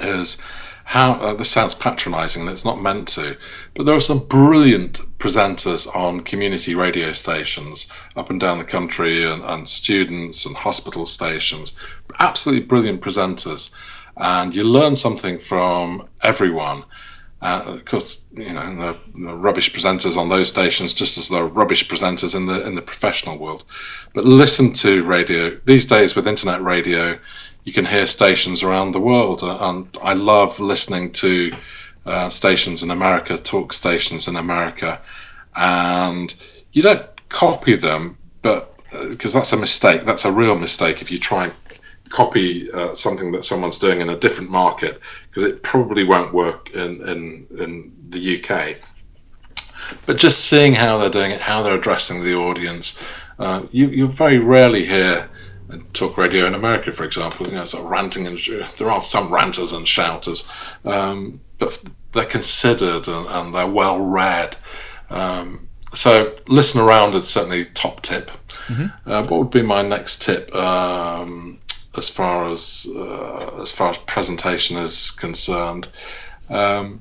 is 0.00 0.38
how 0.84 1.12
uh, 1.14 1.34
this 1.34 1.50
sounds 1.50 1.74
patronizing 1.74 2.42
and 2.42 2.50
it's 2.50 2.64
not 2.64 2.82
meant 2.82 3.08
to, 3.08 3.36
but 3.74 3.86
there 3.86 3.94
are 3.94 4.00
some 4.00 4.26
brilliant 4.26 5.00
presenters 5.18 5.86
on 5.96 6.20
community 6.20 6.74
radio 6.74 7.12
stations 7.12 7.90
up 8.16 8.28
and 8.28 8.38
down 8.38 8.58
the 8.58 8.64
country 8.64 9.24
and, 9.24 9.42
and 9.44 9.68
students 9.68 10.44
and 10.44 10.54
hospital 10.54 11.06
stations. 11.06 11.78
Absolutely 12.20 12.66
brilliant 12.66 13.00
presenters. 13.00 13.74
And 14.16 14.54
you 14.54 14.64
learn 14.64 14.96
something 14.96 15.38
from 15.38 16.08
everyone. 16.22 16.84
Uh, 17.42 17.62
of 17.66 17.84
course, 17.84 18.24
you 18.32 18.52
know 18.52 18.76
the, 18.76 19.20
the, 19.26 19.34
rubbish 19.34 19.70
presenters 19.74 20.16
on 20.16 20.30
those 20.30 20.48
stations, 20.48 20.94
just 20.94 21.18
as 21.18 21.30
are 21.30 21.46
rubbish 21.46 21.86
presenters 21.88 22.34
in 22.34 22.46
the 22.46 22.66
in 22.66 22.74
the 22.74 22.80
professional 22.80 23.36
world. 23.36 23.64
But 24.14 24.24
listen 24.24 24.72
to 24.74 25.04
radio 25.04 25.58
these 25.66 25.86
days 25.86 26.16
with 26.16 26.26
internet 26.26 26.62
radio 26.62 27.18
you 27.64 27.72
can 27.72 27.86
hear 27.86 28.06
stations 28.06 28.62
around 28.62 28.92
the 28.92 29.00
world. 29.00 29.42
Uh, 29.42 29.58
and 29.60 29.88
I 30.02 30.12
love 30.12 30.60
listening 30.60 31.12
to 31.12 31.50
uh, 32.06 32.28
stations 32.28 32.82
in 32.82 32.90
America, 32.90 33.38
talk 33.38 33.72
stations 33.72 34.28
in 34.28 34.36
America, 34.36 35.00
and 35.56 36.34
you 36.72 36.82
don't 36.82 37.06
copy 37.30 37.74
them, 37.76 38.18
but 38.42 38.76
because 39.08 39.34
uh, 39.34 39.38
that's 39.38 39.52
a 39.52 39.56
mistake. 39.56 40.02
That's 40.02 40.26
a 40.26 40.32
real 40.32 40.56
mistake 40.56 41.00
if 41.00 41.10
you 41.10 41.18
try 41.18 41.44
and 41.44 41.63
copy 42.14 42.70
uh, 42.70 42.94
something 42.94 43.32
that 43.32 43.44
someone's 43.44 43.80
doing 43.80 44.00
in 44.00 44.08
a 44.08 44.16
different 44.16 44.50
market, 44.50 45.00
because 45.28 45.42
it 45.42 45.64
probably 45.64 46.04
won't 46.04 46.32
work 46.32 46.70
in, 46.70 47.02
in 47.08 47.46
in 47.58 47.92
the 48.10 48.22
UK. 48.38 48.76
But 50.06 50.16
just 50.16 50.46
seeing 50.48 50.72
how 50.72 50.98
they're 50.98 51.10
doing 51.10 51.32
it, 51.32 51.40
how 51.40 51.62
they're 51.62 51.74
addressing 51.74 52.22
the 52.22 52.36
audience, 52.36 52.86
uh, 53.40 53.62
you 53.72 53.88
you 53.88 54.06
very 54.06 54.38
rarely 54.38 54.84
hear 54.84 55.28
talk 55.92 56.16
radio 56.16 56.46
in 56.46 56.54
America, 56.54 56.92
for 56.92 57.04
example, 57.04 57.48
you 57.48 57.54
know, 57.54 57.64
sort 57.64 57.84
of 57.84 57.90
ranting 57.90 58.26
and 58.26 58.38
there 58.78 58.90
are 58.90 59.02
some 59.02 59.32
ranters 59.32 59.72
and 59.72 59.88
shouters, 59.88 60.48
um, 60.84 61.40
but 61.58 61.82
they're 62.12 62.24
considered 62.24 63.08
and, 63.08 63.26
and 63.26 63.54
they're 63.54 63.66
well 63.66 63.98
read. 63.98 64.56
Um, 65.10 65.68
so 65.92 66.36
listen 66.46 66.80
around 66.80 67.14
is 67.14 67.28
certainly 67.28 67.64
top 67.66 68.02
tip. 68.02 68.30
Mm-hmm. 68.68 69.10
Uh, 69.10 69.22
what 69.22 69.38
would 69.38 69.50
be 69.50 69.62
my 69.62 69.82
next 69.82 70.22
tip 70.22 70.54
um, 70.54 71.58
as 71.96 72.08
far 72.08 72.48
as 72.50 72.88
uh, 72.96 73.58
as 73.60 73.72
far 73.72 73.90
as 73.90 73.98
presentation 73.98 74.76
is 74.76 75.10
concerned? 75.10 75.88
Um, 76.48 77.00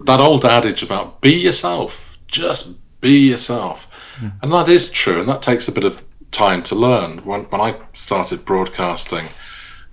that 0.00 0.20
old 0.20 0.44
adage 0.44 0.82
about 0.82 1.20
be 1.20 1.32
yourself, 1.32 2.18
just 2.26 2.78
be 3.00 3.28
yourself, 3.28 3.88
mm. 4.18 4.32
and 4.42 4.52
that 4.52 4.68
is 4.68 4.90
true, 4.90 5.20
and 5.20 5.28
that 5.28 5.42
takes 5.42 5.68
a 5.68 5.72
bit 5.72 5.84
of 5.84 6.02
time 6.30 6.62
to 6.64 6.74
learn. 6.74 7.18
When, 7.18 7.42
when 7.44 7.60
I 7.60 7.76
started 7.92 8.44
broadcasting 8.44 9.26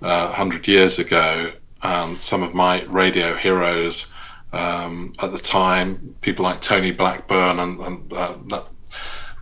uh, 0.01 0.27
100 0.27 0.67
years 0.67 0.99
ago, 0.99 1.51
um, 1.81 2.17
some 2.17 2.43
of 2.43 2.53
my 2.53 2.83
radio 2.83 3.35
heroes 3.35 4.13
um, 4.51 5.13
at 5.19 5.31
the 5.31 5.39
time, 5.39 6.15
people 6.21 6.43
like 6.43 6.61
Tony 6.61 6.91
Blackburn 6.91 7.59
and, 7.59 7.79
and 7.79 8.13
uh, 8.13 8.35
that 8.47 8.65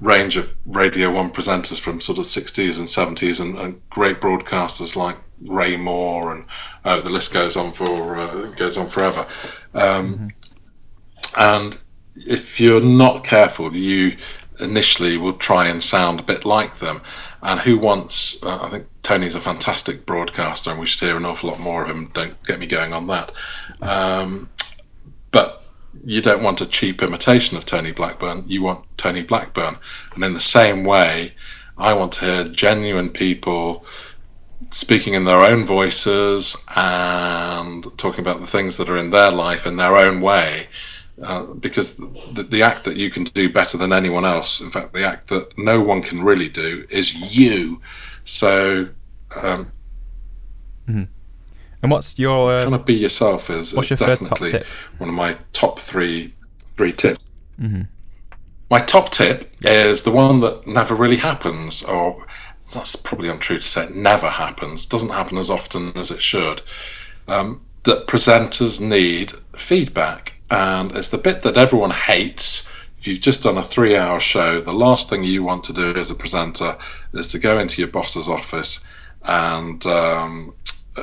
range 0.02 0.36
of 0.36 0.56
Radio 0.66 1.12
One 1.12 1.32
presenters 1.32 1.80
from 1.80 2.02
sort 2.02 2.18
of 2.18 2.26
60s 2.26 2.80
and 2.80 2.88
70s, 2.88 3.40
and, 3.40 3.58
and 3.58 3.82
great 3.90 4.20
broadcasters 4.20 4.96
like 4.96 5.16
Ray 5.46 5.78
Moore, 5.78 6.34
and 6.34 6.46
oh, 6.86 7.02
the 7.02 7.10
list 7.10 7.34
goes 7.34 7.56
on 7.56 7.72
for 7.72 8.18
uh, 8.18 8.50
goes 8.58 8.78
on 8.78 8.88
forever. 8.88 9.26
Um, 9.74 10.34
And 11.38 11.78
if 12.16 12.60
you're 12.60 12.84
not 12.84 13.24
careful, 13.24 13.76
you 13.76 14.18
initially 14.60 15.18
will 15.18 15.34
try 15.34 15.68
and 15.68 15.82
sound 15.82 16.20
a 16.20 16.24
bit 16.24 16.46
like 16.46 16.78
them. 16.78 17.02
And 17.42 17.60
who 17.60 17.78
wants? 17.78 18.42
Uh, 18.44 18.60
I 18.64 18.70
think 18.70 18.88
Tony's 19.02 19.36
a 19.36 19.40
fantastic 19.40 20.06
broadcaster, 20.06 20.70
and 20.72 20.80
we 20.80 20.86
should 20.86 21.08
hear 21.08 21.18
an 21.18 21.26
awful 21.26 21.50
lot 21.50 21.60
more 21.60 21.84
of 21.84 21.90
him. 21.90 22.08
Don't 22.14 22.42
get 22.46 22.60
me 22.60 22.68
going 22.68 22.94
on 22.94 23.08
that. 23.08 23.32
Um, 23.82 24.50
but 25.32 25.61
you 26.06 26.21
don't 26.21 26.43
want 26.43 26.62
a 26.62 26.65
cheap 26.65 27.01
imitation 27.01 27.58
of 27.58 27.65
Tony 27.65 27.91
Blackburn. 27.91 28.45
You 28.47 28.63
want 28.63 28.86
Tony 28.97 29.23
Blackburn. 29.23 29.77
And 30.15 30.23
in 30.23 30.34
the 30.34 30.39
same 30.39 30.84
way, 30.84 31.34
I 31.77 31.93
want 31.93 32.13
to 32.13 32.25
hear 32.25 32.43
genuine 32.45 33.10
people 33.10 33.86
speaking 34.69 35.15
in 35.15 35.25
their 35.25 35.41
own 35.41 35.65
voices 35.65 36.63
and 36.75 37.86
talking 37.97 38.21
about 38.21 38.39
the 38.39 38.47
things 38.47 38.77
that 38.77 38.89
are 38.89 38.97
in 38.97 39.10
their 39.10 39.32
life 39.32 39.65
in 39.65 39.75
their 39.75 39.97
own 39.97 40.21
way. 40.21 40.67
Uh, 41.21 41.45
because 41.45 41.97
the, 41.97 42.43
the 42.49 42.63
act 42.63 42.86
that 42.86 42.95
you 42.95 43.12
can 43.12 43.25
do 43.25 43.51
better 43.51 43.77
than 43.77 43.93
anyone 43.93 44.25
else, 44.25 44.60
in 44.62 44.71
fact, 44.71 44.93
the 44.93 45.06
act 45.06 45.27
that 45.27 45.56
no 45.58 45.80
one 45.80 46.01
can 46.01 46.23
really 46.23 46.49
do, 46.49 46.86
is 46.89 47.38
you. 47.38 47.80
So, 48.23 48.88
um, 49.36 49.71
And 51.82 51.91
what's 51.91 52.17
your 52.20 52.56
uh, 52.56 52.63
trying 52.63 52.80
to 52.80 52.86
be 52.86 52.94
yourself 52.94 53.50
is, 53.50 53.74
is 53.74 53.89
definitely 54.00 54.63
one 54.98 55.10
of 55.10 55.15
my 55.15 55.36
top 55.54 55.80
three 55.80 56.34
three 56.78 56.94
tips. 56.94 57.28
My 58.70 58.80
top 58.80 59.12
tip 59.12 59.54
is 59.63 60.04
the 60.04 60.12
one 60.12 60.39
that 60.41 60.65
never 60.65 60.96
really 60.96 61.17
happens, 61.17 61.84
or 61.84 62.26
that's 62.74 62.96
probably 62.96 63.30
untrue 63.30 63.58
to 63.58 63.63
say. 63.63 63.84
It 63.86 63.96
never 63.96 64.30
happens. 64.30 64.86
Doesn't 64.86 65.10
happen 65.10 65.38
as 65.38 65.50
often 65.50 65.91
as 65.98 66.12
it 66.12 66.22
should. 66.22 66.62
Um, 67.28 67.62
that 67.84 68.08
presenters 68.08 68.80
need 68.80 69.34
feedback, 69.56 70.34
and 70.50 70.96
it's 70.96 71.10
the 71.10 71.17
bit 71.17 71.41
that 71.41 71.58
everyone 71.58 71.91
hates. 71.91 72.72
If 72.98 73.08
you've 73.08 73.22
just 73.22 73.44
done 73.44 73.58
a 73.58 73.63
three-hour 73.63 74.20
show, 74.20 74.62
the 74.62 74.72
last 74.72 75.10
thing 75.10 75.24
you 75.24 75.44
want 75.44 75.63
to 75.65 75.74
do 75.74 75.96
as 75.96 76.12
a 76.12 76.15
presenter 76.15 76.78
is 77.13 77.28
to 77.30 77.39
go 77.39 77.60
into 77.60 77.82
your 77.82 77.89
boss's 77.89 78.30
office 78.30 78.86
and 79.24 79.86
um, 79.86 80.54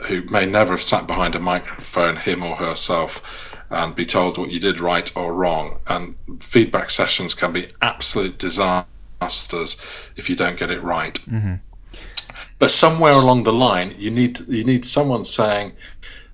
who 0.04 0.22
may 0.22 0.46
never 0.46 0.72
have 0.74 0.82
sat 0.82 1.06
behind 1.06 1.34
a 1.34 1.40
microphone, 1.40 2.16
him 2.16 2.42
or 2.42 2.56
herself, 2.56 3.22
and 3.70 3.94
be 3.94 4.06
told 4.06 4.38
what 4.38 4.50
you 4.50 4.60
did 4.60 4.80
right 4.80 5.10
or 5.16 5.32
wrong. 5.34 5.78
And 5.86 6.14
feedback 6.40 6.90
sessions 6.90 7.34
can 7.34 7.52
be 7.52 7.68
absolute 7.80 8.38
disasters 8.38 9.80
if 10.16 10.28
you 10.28 10.36
don't 10.36 10.58
get 10.58 10.70
it 10.70 10.82
right. 10.82 11.18
But 12.58 12.70
somewhere 12.70 13.12
along 13.12 13.44
the 13.44 13.52
line, 13.52 13.94
you 13.98 14.10
need 14.10 14.40
you 14.48 14.64
need 14.64 14.84
someone 14.84 15.24
saying, 15.24 15.72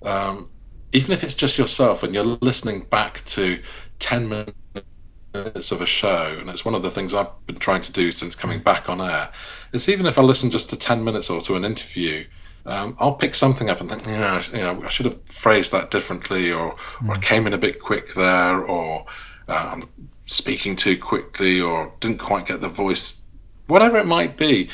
um, 0.02 0.48
even 0.92 1.12
if 1.12 1.22
it's 1.22 1.34
just 1.34 1.58
yourself, 1.58 2.02
and 2.02 2.14
you're 2.14 2.24
listening 2.24 2.80
back 2.80 3.22
to 3.26 3.60
ten 3.98 4.28
minutes 4.28 5.72
of 5.72 5.80
a 5.80 5.86
show, 5.86 6.36
and 6.40 6.48
it's 6.48 6.64
one 6.64 6.74
of 6.74 6.82
the 6.82 6.90
things 6.90 7.14
I've 7.14 7.46
been 7.46 7.56
trying 7.56 7.82
to 7.82 7.92
do 7.92 8.10
since 8.10 8.34
coming 8.34 8.60
back 8.60 8.88
on 8.88 9.00
air. 9.00 9.30
Is 9.72 9.88
even 9.88 10.06
if 10.06 10.18
I 10.18 10.22
listen 10.22 10.50
just 10.50 10.70
to 10.70 10.78
ten 10.78 11.04
minutes 11.04 11.30
or 11.30 11.40
to 11.42 11.56
an 11.56 11.64
interview, 11.64 12.24
um, 12.66 12.96
I'll 12.98 13.14
pick 13.14 13.34
something 13.34 13.68
up 13.68 13.80
and 13.80 13.90
think, 13.90 14.06
yeah, 14.06 14.42
you 14.52 14.58
know, 14.58 14.82
I 14.84 14.88
should 14.88 15.06
have 15.06 15.22
phrased 15.24 15.72
that 15.72 15.90
differently, 15.90 16.50
or, 16.50 16.76
or 17.06 17.14
I 17.14 17.18
came 17.18 17.46
in 17.46 17.52
a 17.52 17.58
bit 17.58 17.78
quick 17.80 18.14
there, 18.14 18.58
or 18.58 19.04
uh, 19.48 19.70
I'm 19.72 19.82
speaking 20.26 20.74
too 20.74 20.98
quickly, 20.98 21.60
or 21.60 21.92
didn't 22.00 22.18
quite 22.18 22.46
get 22.46 22.60
the 22.60 22.68
voice, 22.68 23.22
whatever 23.66 23.98
it 23.98 24.06
might 24.06 24.36
be. 24.36 24.70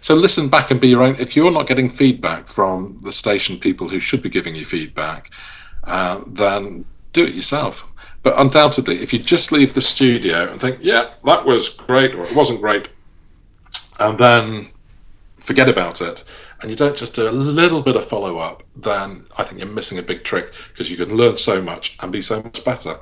So 0.00 0.14
listen 0.14 0.48
back 0.48 0.70
and 0.70 0.80
be 0.80 0.88
your 0.88 1.02
own. 1.02 1.16
If 1.18 1.36
you're 1.36 1.50
not 1.50 1.66
getting 1.66 1.88
feedback 1.88 2.46
from 2.46 3.00
the 3.02 3.12
station 3.12 3.58
people 3.58 3.88
who 3.88 4.00
should 4.00 4.22
be 4.22 4.30
giving 4.30 4.54
you 4.54 4.64
feedback, 4.64 5.30
uh, 5.84 6.22
then 6.26 6.84
do 7.12 7.24
it 7.24 7.34
yourself. 7.34 7.86
But 8.22 8.38
undoubtedly, 8.38 9.02
if 9.02 9.12
you 9.12 9.18
just 9.18 9.50
leave 9.50 9.74
the 9.74 9.80
studio 9.80 10.50
and 10.50 10.60
think, 10.60 10.78
yeah, 10.80 11.10
that 11.24 11.44
was 11.44 11.68
great, 11.70 12.14
or 12.14 12.22
it 12.22 12.36
wasn't 12.36 12.60
great, 12.60 12.88
and 13.98 14.18
then 14.18 14.68
forget 15.40 15.68
about 15.68 16.00
it, 16.00 16.24
and 16.60 16.70
you 16.70 16.76
don't 16.76 16.96
just 16.96 17.14
do 17.14 17.28
a 17.28 17.30
little 17.30 17.82
bit 17.82 17.96
of 17.96 18.04
follow 18.04 18.38
up, 18.38 18.62
then 18.76 19.24
I 19.38 19.42
think 19.42 19.60
you're 19.60 19.70
missing 19.70 19.98
a 19.98 20.02
big 20.02 20.24
trick 20.24 20.52
because 20.68 20.90
you 20.90 20.96
can 20.96 21.16
learn 21.16 21.36
so 21.36 21.60
much 21.62 21.96
and 22.00 22.12
be 22.12 22.20
so 22.20 22.42
much 22.42 22.64
better. 22.64 22.98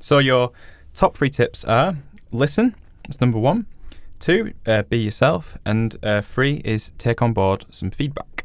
So 0.00 0.18
your 0.18 0.52
top 0.94 1.16
three 1.16 1.30
tips 1.30 1.64
are 1.64 1.96
listen. 2.30 2.74
That's 3.04 3.20
number 3.20 3.38
one. 3.38 3.66
Two, 4.18 4.52
uh, 4.66 4.82
be 4.82 4.98
yourself, 4.98 5.56
and 5.64 5.96
uh, 6.02 6.20
three 6.20 6.60
is 6.64 6.92
take 6.98 7.22
on 7.22 7.32
board 7.32 7.64
some 7.70 7.90
feedback. 7.90 8.44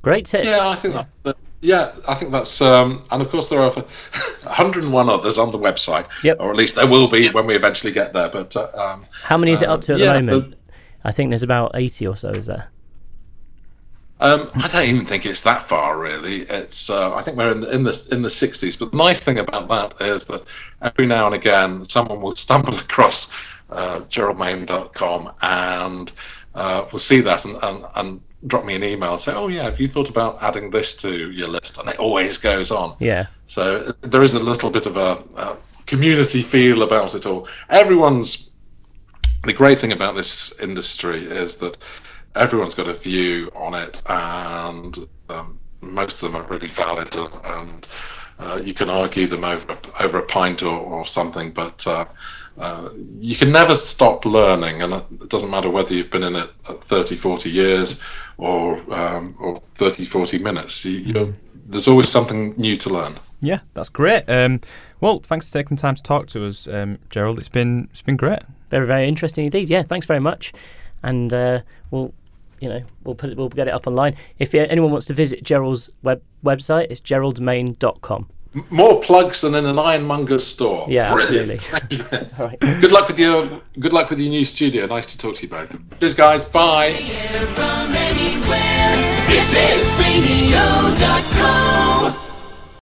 Great 0.00 0.24
tip. 0.24 0.44
Yeah, 0.44 0.68
I 0.68 0.74
think 0.76 0.94
that. 0.94 1.36
Yeah, 1.60 1.94
I 2.08 2.14
think 2.14 2.32
that's, 2.32 2.60
um, 2.60 3.00
and 3.12 3.22
of 3.22 3.28
course 3.28 3.48
there 3.48 3.60
are 3.60 3.70
101 3.70 5.08
others 5.08 5.38
on 5.38 5.52
the 5.52 5.58
website, 5.58 6.08
Yep. 6.24 6.38
or 6.40 6.50
at 6.50 6.56
least 6.56 6.74
there 6.74 6.88
will 6.88 7.06
be 7.06 7.28
when 7.30 7.46
we 7.46 7.54
eventually 7.54 7.92
get 7.92 8.12
there. 8.12 8.28
But 8.28 8.56
uh, 8.56 8.68
um, 8.74 9.06
How 9.22 9.38
many 9.38 9.52
is 9.52 9.62
it 9.62 9.68
up 9.68 9.80
to 9.82 9.92
at 9.92 10.00
yeah, 10.00 10.14
the 10.14 10.22
moment? 10.22 10.54
I 11.04 11.12
think 11.12 11.30
there's 11.30 11.42
about 11.42 11.72
80 11.74 12.06
or 12.06 12.16
so, 12.16 12.30
is 12.30 12.46
there? 12.46 12.68
Um, 14.22 14.48
I 14.54 14.68
don't 14.68 14.86
even 14.86 15.04
think 15.04 15.26
it's 15.26 15.40
that 15.40 15.64
far, 15.64 15.98
really. 15.98 16.42
It's 16.42 16.88
uh, 16.88 17.12
I 17.12 17.22
think 17.22 17.36
we're 17.36 17.50
in 17.50 17.60
the, 17.60 17.74
in 17.74 17.82
the 17.82 18.08
in 18.12 18.22
the 18.22 18.30
sixties. 18.30 18.76
But 18.76 18.92
the 18.92 18.96
nice 18.96 19.24
thing 19.24 19.36
about 19.36 19.68
that 19.68 20.00
is 20.00 20.26
that 20.26 20.44
every 20.80 21.06
now 21.06 21.26
and 21.26 21.34
again 21.34 21.84
someone 21.84 22.20
will 22.20 22.36
stumble 22.36 22.72
across 22.78 23.32
uh, 23.70 24.02
geraldmain.com 24.08 25.32
and 25.42 26.12
uh, 26.54 26.86
will 26.92 27.00
see 27.00 27.20
that 27.20 27.44
and, 27.44 27.56
and, 27.64 27.84
and 27.96 28.20
drop 28.46 28.64
me 28.64 28.76
an 28.76 28.84
email 28.84 29.10
and 29.10 29.20
say, 29.20 29.32
"Oh 29.34 29.48
yeah, 29.48 29.64
have 29.64 29.80
you 29.80 29.88
thought 29.88 30.08
about 30.08 30.40
adding 30.40 30.70
this 30.70 30.94
to 31.02 31.32
your 31.32 31.48
list?" 31.48 31.78
And 31.78 31.88
it 31.88 31.98
always 31.98 32.38
goes 32.38 32.70
on. 32.70 32.94
Yeah. 33.00 33.26
So 33.46 33.92
there 34.02 34.22
is 34.22 34.34
a 34.34 34.38
little 34.40 34.70
bit 34.70 34.86
of 34.86 34.96
a, 34.96 35.24
a 35.36 35.56
community 35.86 36.42
feel 36.42 36.82
about 36.82 37.16
it 37.16 37.26
all. 37.26 37.48
Everyone's 37.70 38.51
the 39.44 39.52
great 39.52 39.78
thing 39.78 39.92
about 39.92 40.14
this 40.14 40.58
industry 40.60 41.24
is 41.24 41.56
that 41.56 41.78
everyone's 42.34 42.74
got 42.74 42.88
a 42.88 42.94
view 42.94 43.50
on 43.54 43.74
it, 43.74 44.02
and 44.08 44.98
um, 45.28 45.58
most 45.80 46.22
of 46.22 46.32
them 46.32 46.40
are 46.40 46.46
really 46.48 46.68
valid, 46.68 47.14
and, 47.44 47.88
uh, 48.38 48.60
you 48.62 48.74
can 48.74 48.90
argue 48.90 49.26
them 49.26 49.44
over 49.44 49.78
over 50.00 50.18
a 50.18 50.26
pint 50.26 50.62
or, 50.62 50.78
or 50.78 51.04
something, 51.04 51.50
but. 51.50 51.86
Uh, 51.86 52.04
uh, 52.58 52.90
you 53.18 53.34
can 53.34 53.50
never 53.50 53.74
stop 53.74 54.26
learning, 54.26 54.82
and 54.82 54.92
it 54.92 55.28
doesn't 55.30 55.50
matter 55.50 55.70
whether 55.70 55.94
you've 55.94 56.10
been 56.10 56.22
in 56.22 56.36
it 56.36 56.50
30, 56.64 57.16
40 57.16 57.50
years 57.50 58.02
or 58.36 58.74
um, 58.92 59.34
or 59.40 59.56
30, 59.76 60.04
40 60.04 60.38
minutes. 60.38 60.84
You, 60.84 60.98
you're, 60.98 61.34
there's 61.66 61.88
always 61.88 62.10
something 62.10 62.54
new 62.58 62.76
to 62.76 62.90
learn. 62.90 63.18
Yeah, 63.40 63.60
that's 63.74 63.88
great. 63.88 64.24
Um, 64.28 64.60
well, 65.00 65.20
thanks 65.20 65.48
for 65.48 65.54
taking 65.54 65.76
the 65.76 65.80
time 65.80 65.94
to 65.94 66.02
talk 66.02 66.26
to 66.28 66.46
us, 66.46 66.68
um, 66.68 66.98
Gerald. 67.10 67.38
It's 67.38 67.48
been 67.48 67.88
it's 67.90 68.02
been 68.02 68.16
great. 68.16 68.42
Very, 68.72 68.86
very 68.86 69.06
interesting 69.06 69.44
indeed. 69.44 69.68
Yeah, 69.68 69.82
thanks 69.82 70.06
very 70.06 70.18
much. 70.20 70.50
And 71.02 71.32
uh, 71.34 71.60
we'll, 71.90 72.14
you 72.58 72.70
know, 72.70 72.82
we'll 73.04 73.14
put 73.14 73.28
it, 73.28 73.36
we'll 73.36 73.50
get 73.50 73.68
it 73.68 73.74
up 73.74 73.86
online. 73.86 74.16
If 74.38 74.54
uh, 74.54 74.58
anyone 74.70 74.90
wants 74.90 75.04
to 75.08 75.14
visit 75.14 75.42
Gerald's 75.44 75.90
web 76.02 76.22
website, 76.42 76.86
it's 76.88 77.00
geraldmain.com. 77.00 78.28
M- 78.54 78.64
More 78.70 78.98
plugs 79.02 79.42
than 79.42 79.54
in 79.54 79.66
an 79.66 79.78
ironmonger's 79.78 80.46
store. 80.46 80.86
Yeah, 80.88 81.12
Brilliant. 81.12 81.62
absolutely. 81.74 82.18
All 82.38 82.46
right. 82.46 82.58
Good 82.80 82.92
luck 82.92 83.08
with 83.08 83.18
your 83.18 83.60
good 83.78 83.92
luck 83.92 84.08
with 84.08 84.18
your 84.20 84.30
new 84.30 84.46
studio. 84.46 84.86
Nice 84.86 85.04
to 85.12 85.18
talk 85.18 85.36
to 85.36 85.42
you 85.42 85.48
both. 85.50 85.76
Cheers, 86.00 86.14
guys. 86.14 86.44
Bye. 86.46 86.92
from 86.94 87.94
anywhere. 87.94 88.96
This 89.28 89.52
is 89.52 89.98
radio. 90.00 90.62